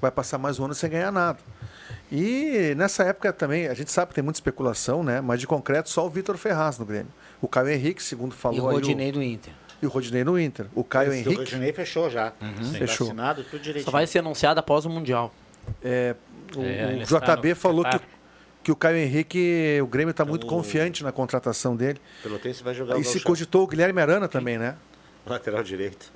[0.00, 1.38] vai passar mais um ano sem ganhar nada.
[2.12, 5.20] E nessa época também, a gente sabe que tem muita especulação, né?
[5.20, 7.08] Mas de concreto, só o Vitor Ferraz no Grêmio.
[7.40, 9.52] O Caio Henrique, segundo falou E o aí, Rodinei do Inter.
[9.82, 10.66] e o Rodinei no Inter.
[10.74, 11.36] O Caio Esse Henrique.
[11.36, 12.32] Rodinei fechou já.
[12.32, 12.72] Fechou.
[12.74, 13.06] Fechou.
[13.08, 13.84] Assinado, tudo direitinho.
[13.86, 15.32] Só vai ser anunciado após o Mundial.
[15.82, 16.14] É,
[16.54, 18.08] o, É, o está JB falou que, Qatar.
[18.66, 22.00] Que o Caio Henrique, o Grêmio está muito o- confiante na contratação dele.
[22.20, 23.22] Pelotense vai jogar E o se Gauchão.
[23.30, 24.74] cogitou o Guilherme Arana também, né?
[25.24, 26.12] Lateral direito.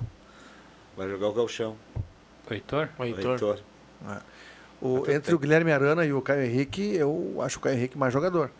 [0.97, 1.77] Vai jogar o Galchão.
[2.49, 2.89] O Heitor?
[2.99, 3.59] O Heitor.
[4.81, 8.11] O, entre o Guilherme Arana e o Caio Henrique, eu acho o Caio Henrique mais
[8.11, 8.51] jogador.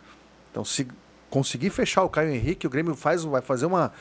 [0.50, 0.88] Então, se
[1.28, 3.92] conseguir fechar o Caio Henrique, o Grêmio faz, vai fazer uma,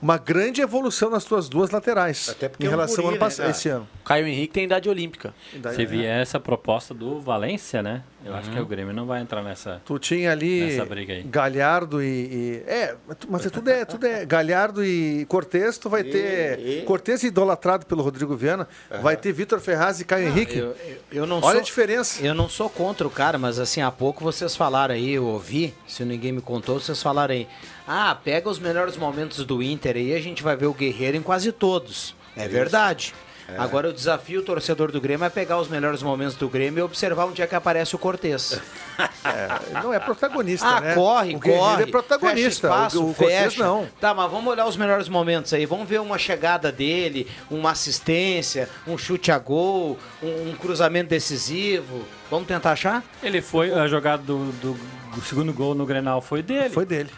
[0.00, 2.28] uma grande evolução nas suas duas laterais.
[2.28, 3.50] Até porque em é um relação guri, ao ano né, passado, cara?
[3.50, 3.88] esse ano.
[4.02, 5.34] O Caio Henrique tem idade olímpica.
[5.52, 8.02] E daí- Se vier essa proposta do Valência, né?
[8.24, 9.80] Eu acho que o Grêmio não vai entrar nessa.
[9.84, 11.22] Tu tinha ali Nessa briga aí.
[11.22, 12.96] Galhardo e, e- É,
[13.28, 14.26] mas é tudo é, tudo é.
[14.26, 16.58] Galhardo e Cortez, tu vai E- ter.
[16.58, 18.66] e- Cortez idolatrado pelo Rodrigo Viana.
[19.00, 20.58] Vai ter Vitor Ferraz e Caio Henrique.
[20.58, 22.24] Eu, eu, eu não Olha sou, a diferença.
[22.26, 25.72] Eu não sou contra o cara, mas assim, há pouco vocês falaram aí, eu ouvi,
[25.86, 27.46] se ninguém me contou, vocês falaram aí.
[27.86, 31.22] Ah, pega os melhores momentos do Inter aí, a gente vai ver o Guerreiro em
[31.22, 32.14] quase todos.
[32.36, 33.14] É verdade.
[33.56, 36.82] Agora o desafio o torcedor do Grêmio é pegar os melhores momentos do Grêmio e
[36.82, 38.60] observar onde é que aparece o Cortez.
[39.26, 40.94] É, não é protagonista, Ah, né?
[40.94, 41.82] corre, o Guerreiro corre.
[41.82, 42.68] é protagonista.
[42.68, 43.86] Fecha espaço, o, o Cortez não.
[44.00, 45.66] Tá, mas vamos olhar os melhores momentos aí.
[45.66, 52.04] Vamos ver uma chegada dele, uma assistência, um chute a gol, um, um cruzamento decisivo.
[52.30, 53.02] Vamos tentar achar?
[53.22, 54.72] Ele foi, a jogada do, do,
[55.14, 56.70] do segundo gol no Grenal foi dele.
[56.70, 57.10] Foi dele.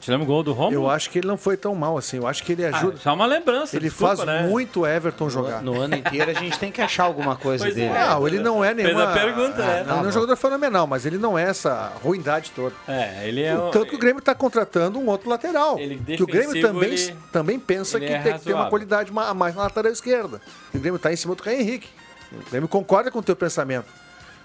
[0.00, 0.74] Te lembra o gol do Romulo?
[0.74, 2.16] Eu acho que ele não foi tão mal assim.
[2.16, 2.96] Eu acho que ele Ah, ajuda.
[2.96, 3.76] só uma lembrança.
[3.76, 4.48] ele desculpa, faz né?
[4.48, 5.60] muito Everton jogar.
[5.62, 7.88] No ano inteiro a gente tem que achar alguma coisa Pois dele.
[7.94, 8.06] é.
[8.08, 9.10] Não, ele não é nenhuma.
[9.10, 9.84] a pergunta, né?
[9.86, 12.74] Não, ele é um jogador fenomenal, mas ele não é essa ruindade toda.
[12.88, 13.54] É, ele é.
[13.58, 15.78] um- Tanto que o Grêmio está contratando um outro lateral.
[15.78, 18.70] Ele que o Grêmio também, ele- também pensa ele que é tem que ter uma
[18.70, 20.40] qualidade a mais na lateral esquerda.
[20.72, 21.88] E o Grêmio está em cima do Caio Henrique.
[22.32, 23.86] O Grêmio concorda com o teu pensamento.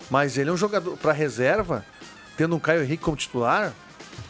[0.10, 1.86] Mas ele é um jogador para reserva,
[2.36, 3.72] tendo um Caio Henrique como titular,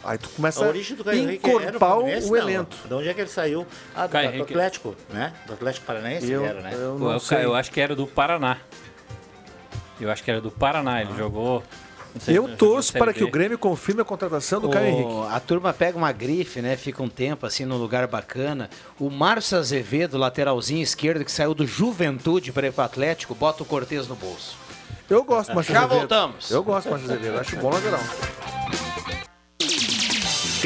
[0.06, 2.70] aí tu começa A origem do Caio a Henrique era no encorpar Fluminense, o elenco.
[2.86, 3.66] De onde é que ele saiu?
[3.94, 4.52] Ah, do, Caio do Henrique.
[4.52, 5.32] Atlético, né?
[5.46, 6.70] Do Atlético Paranaense Eu, era, né?
[6.74, 7.44] eu Pô, não eu, sei.
[7.44, 8.58] eu acho que era do Paraná.
[10.00, 11.00] Eu acho que era do Paraná.
[11.00, 11.62] Ele jogou.
[12.14, 14.86] não sei, Eu jogou torço para que o Grêmio confirme a contratação do O- Caio
[14.88, 15.10] Henrique.
[15.30, 16.76] A turma pega uma grife, né?
[16.76, 18.68] Fica um tempo assim num lugar bacana.
[19.00, 23.66] O Márcio Azevedo, lateralzinho esquerdo, que saiu do Juventude para ir pro Atlético, bota o
[23.66, 24.56] Cortez no bolso.
[25.08, 26.50] Eu gosto mais Já voltamos.
[26.50, 27.38] Eu gosto mais Azevedo.
[27.38, 28.00] Acho bom lateral.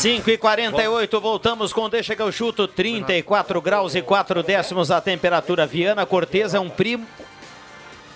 [0.00, 4.98] 5 e 48 voltamos com Deixa que eu chuto, 34 graus e 4 décimos a
[4.98, 5.66] temperatura.
[5.66, 7.06] Viana Cortez é um primo.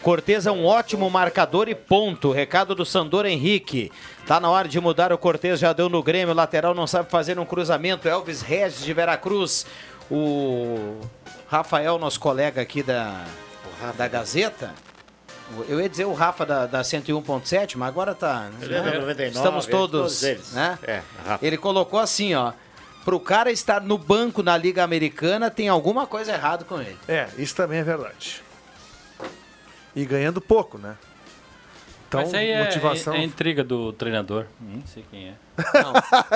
[0.00, 2.32] Cortez é um ótimo marcador e ponto.
[2.32, 3.92] Recado do Sandor Henrique.
[4.26, 6.34] Tá na hora de mudar o Cortez, já deu no Grêmio.
[6.34, 8.08] Lateral não sabe fazer um cruzamento.
[8.08, 9.66] Elvis Regis de Veracruz.
[10.10, 10.96] O
[11.50, 13.26] Rafael, nosso colega aqui da,
[13.94, 14.72] da Gazeta.
[15.68, 18.50] Eu ia dizer o Rafa da, da 101.7, mas agora tá.
[18.60, 20.00] É da 99, Estamos é, todos.
[20.00, 20.52] todos eles.
[20.52, 20.78] Né?
[20.82, 21.02] É.
[21.42, 22.52] Ele colocou assim, ó.
[23.04, 26.96] Pro cara estar no banco na Liga Americana, tem alguma coisa errada com ele.
[27.06, 28.42] É, isso também é verdade.
[29.94, 30.96] E ganhando pouco, né?
[32.20, 33.14] Então, Mas aí é, motivação.
[33.14, 34.46] é, é intriga do treinador.
[34.60, 35.32] Não sei quem é.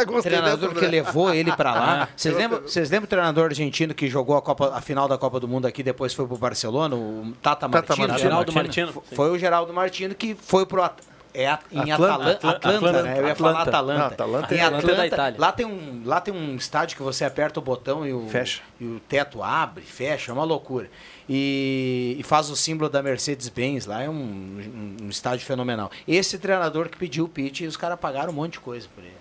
[0.03, 2.03] O Gostei treinador que levou ele pra lá.
[2.05, 2.09] Ah.
[2.17, 5.39] Vocês lembram, vocês lembram o treinador argentino que jogou a, Copa, a final da Copa
[5.41, 8.09] do Mundo aqui, depois foi pro Barcelona, o Tata Tata Martino?
[8.09, 8.19] Martino.
[8.19, 8.87] Geraldo Martino.
[8.89, 9.17] Martino.
[9.17, 10.83] Foi o Geraldo Martino que foi pro.
[10.83, 11.03] At-
[11.35, 12.15] É a- em Atlanta.
[12.33, 13.19] Atlanta, Atlanta, né?
[13.21, 13.69] Eu ia falar Atlanta.
[13.71, 13.99] Atalanta.
[13.99, 15.39] Não, Atalanta em é- Atlanta é da Itália.
[15.41, 18.63] Lá tem, um, lá tem um estádio que você aperta o botão e o, Fecha.
[18.81, 20.89] e o teto abre, fecha, é uma loucura.
[21.29, 25.91] E, e faz o símbolo da Mercedes-Benz lá, é um, um- um estádio fenomenal.
[26.07, 29.05] Esse treinador que pediu o pitch e os caras pagaram um monte de coisa por
[29.05, 29.13] ele.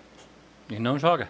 [0.70, 1.28] E não joga.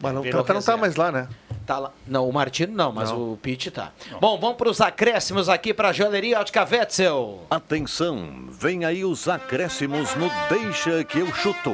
[0.00, 1.28] Mas não, Virou Tata não tá mais lá, né?
[1.66, 1.92] Tá lá.
[2.06, 3.32] Não, o Martino não, mas Não.
[3.32, 3.92] o Pitt tá.
[4.20, 7.42] Bom, vamos para os acréscimos aqui para a Joalheria Ótica Wetzel.
[7.50, 11.72] Atenção, vem aí os acréscimos no Deixa que eu chuto.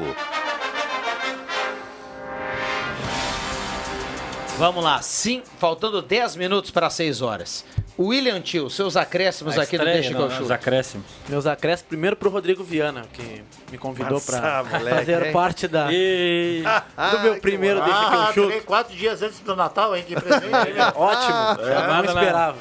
[4.57, 7.65] Vamos lá, sim, faltando 10 minutos para 6 horas.
[7.99, 10.53] William Tio, seus acréscimos A aqui no estreia, Deixa que eu não, Os chuto.
[10.53, 11.07] acréscimos.
[11.29, 15.33] Meus acréscimos primeiro pro Rodrigo Viana, que me convidou moleque, fazer hein?
[15.33, 16.63] parte da, E...
[17.11, 18.65] do meu primeiro Deixa que eu Ah, chuto.
[18.65, 20.05] quatro dias antes do Natal, hein?
[20.07, 20.49] Que presente.
[20.95, 22.59] Ótimo, eu não esperava.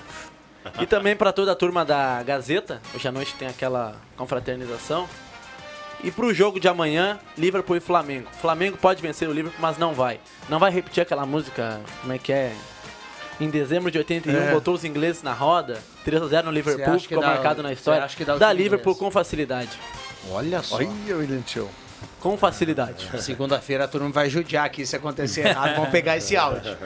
[0.79, 5.07] E também para toda a turma da Gazeta, hoje à noite tem aquela confraternização.
[6.03, 8.27] E pro jogo de amanhã, Liverpool e Flamengo.
[8.41, 10.19] Flamengo pode vencer o Liverpool, mas não vai.
[10.49, 12.53] Não vai repetir aquela música, como é que é?
[13.39, 14.51] Em dezembro de 81, É.
[14.51, 18.03] botou os ingleses na roda, 3x0 no Liverpool, ficou dá- marcado na você história.
[18.03, 18.99] acha que dá o Dá time Liverpool inglês?
[18.99, 19.69] com facilidade.
[20.29, 20.75] Olha só.
[20.75, 21.69] Olha o William Tio.
[22.19, 23.09] Com facilidade.
[23.21, 26.77] Segunda-feira a turma vai judiar aqui se acontecer errado, vão pegar esse áudio.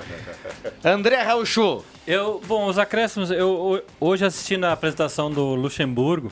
[0.83, 6.31] André Rauchu, Eu, bom, os acréscimos, eu ho- hoje assisti na apresentação do Luxemburgo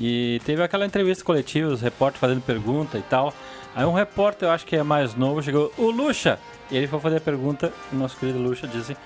[0.00, 3.34] e teve aquela entrevista coletiva, os repórteres fazendo pergunta e tal.
[3.74, 6.38] Aí um repórter, eu acho que é mais novo, chegou, o Luxa!
[6.70, 8.96] E ele foi fazer a pergunta, o nosso querido Luxa disse,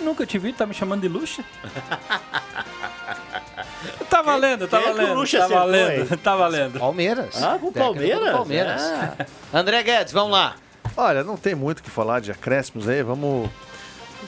[0.00, 1.44] nunca te vi, tá me chamando de Luxa?
[4.08, 6.78] tá valendo, tá é valendo, Luxa tá acertou valendo, tá valendo.
[6.78, 7.42] Palmeiras.
[7.42, 8.32] Ah, do Palmeiras?
[8.32, 8.82] Palmeiras.
[8.82, 9.26] É.
[9.56, 10.56] André Guedes, vamos lá.
[10.96, 13.02] Olha, não tem muito o que falar de acréscimos aí.
[13.02, 13.50] Vamos.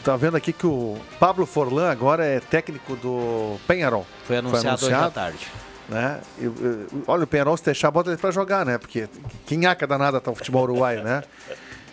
[0.05, 4.07] Tá vendo aqui que o Pablo Forlan agora é técnico do Penharol.
[4.25, 5.49] Foi anunciado, hoje à tarde.
[5.89, 6.21] Né?
[6.39, 8.79] E, e, olha, o Penharol se deixar, bota ele pra jogar, né?
[8.79, 9.09] Porque
[9.47, 11.23] quinhaca danada tá o futebol uruguaio, né?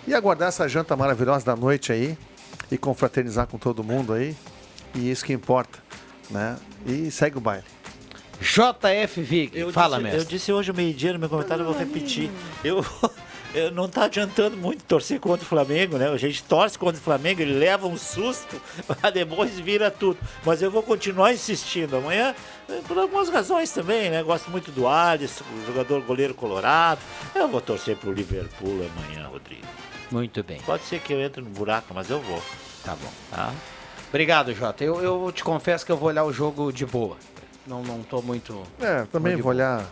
[0.07, 2.17] E aguardar essa janta maravilhosa da noite aí
[2.71, 4.35] e confraternizar com todo mundo aí.
[4.93, 5.79] E isso que importa,
[6.29, 6.57] né?
[6.85, 7.63] E segue o baile.
[8.39, 10.19] JF Vig, Eu fala disse, mesmo.
[10.19, 12.29] Eu disse hoje meio-dia no meu comentário, eu vou repetir.
[12.63, 13.11] Eu, eu
[13.73, 16.09] não tá adiantando muito torcer contra o Flamengo, né?
[16.09, 20.17] A gente torce contra o Flamengo, ele leva um susto, mas depois vira tudo.
[20.45, 21.97] Mas eu vou continuar insistindo.
[21.97, 22.35] Amanhã,
[22.69, 24.21] eh, por algumas razões também, né?
[24.23, 26.99] Gosto muito do Alisson, jogador goleiro colorado.
[27.33, 29.65] Eu vou torcer pro Liverpool amanhã, Rodrigo.
[30.11, 32.41] Muito bem, Pode ser que eu entre no buraco, mas eu vou.
[32.83, 33.11] tá bom.
[33.31, 33.53] Tá?
[34.09, 34.83] Obrigado, Jota.
[34.83, 37.17] Eu, eu te confesso que eu vou olhar o jogo de boa.
[37.67, 38.61] Não, não tô muito.
[38.79, 39.83] É, também Muito vou olhar.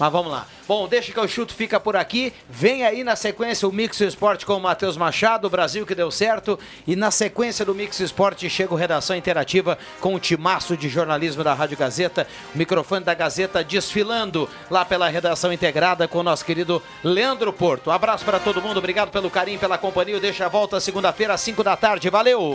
[0.00, 0.46] Mas vamos lá.
[0.66, 2.32] Bom, deixa que eu chuto, fica por aqui.
[2.48, 6.10] Vem aí na sequência o Mix Esporte com o Matheus Machado, o Brasil que deu
[6.10, 6.58] certo.
[6.86, 11.44] E na sequência do Mix Esporte chega o Redação Interativa com o timaço de jornalismo
[11.44, 12.26] da Rádio Gazeta.
[12.54, 17.90] O microfone da Gazeta desfilando lá pela redação integrada com o nosso querido Leandro Porto.
[17.90, 20.18] Abraço para todo mundo, obrigado pelo carinho, pela companhia.
[20.18, 22.08] Deixa a volta segunda-feira às 5 da tarde.
[22.08, 22.54] Valeu!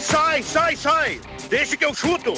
[0.00, 1.20] Sai, sai, sai!
[1.50, 2.32] Deixa que eu chuto!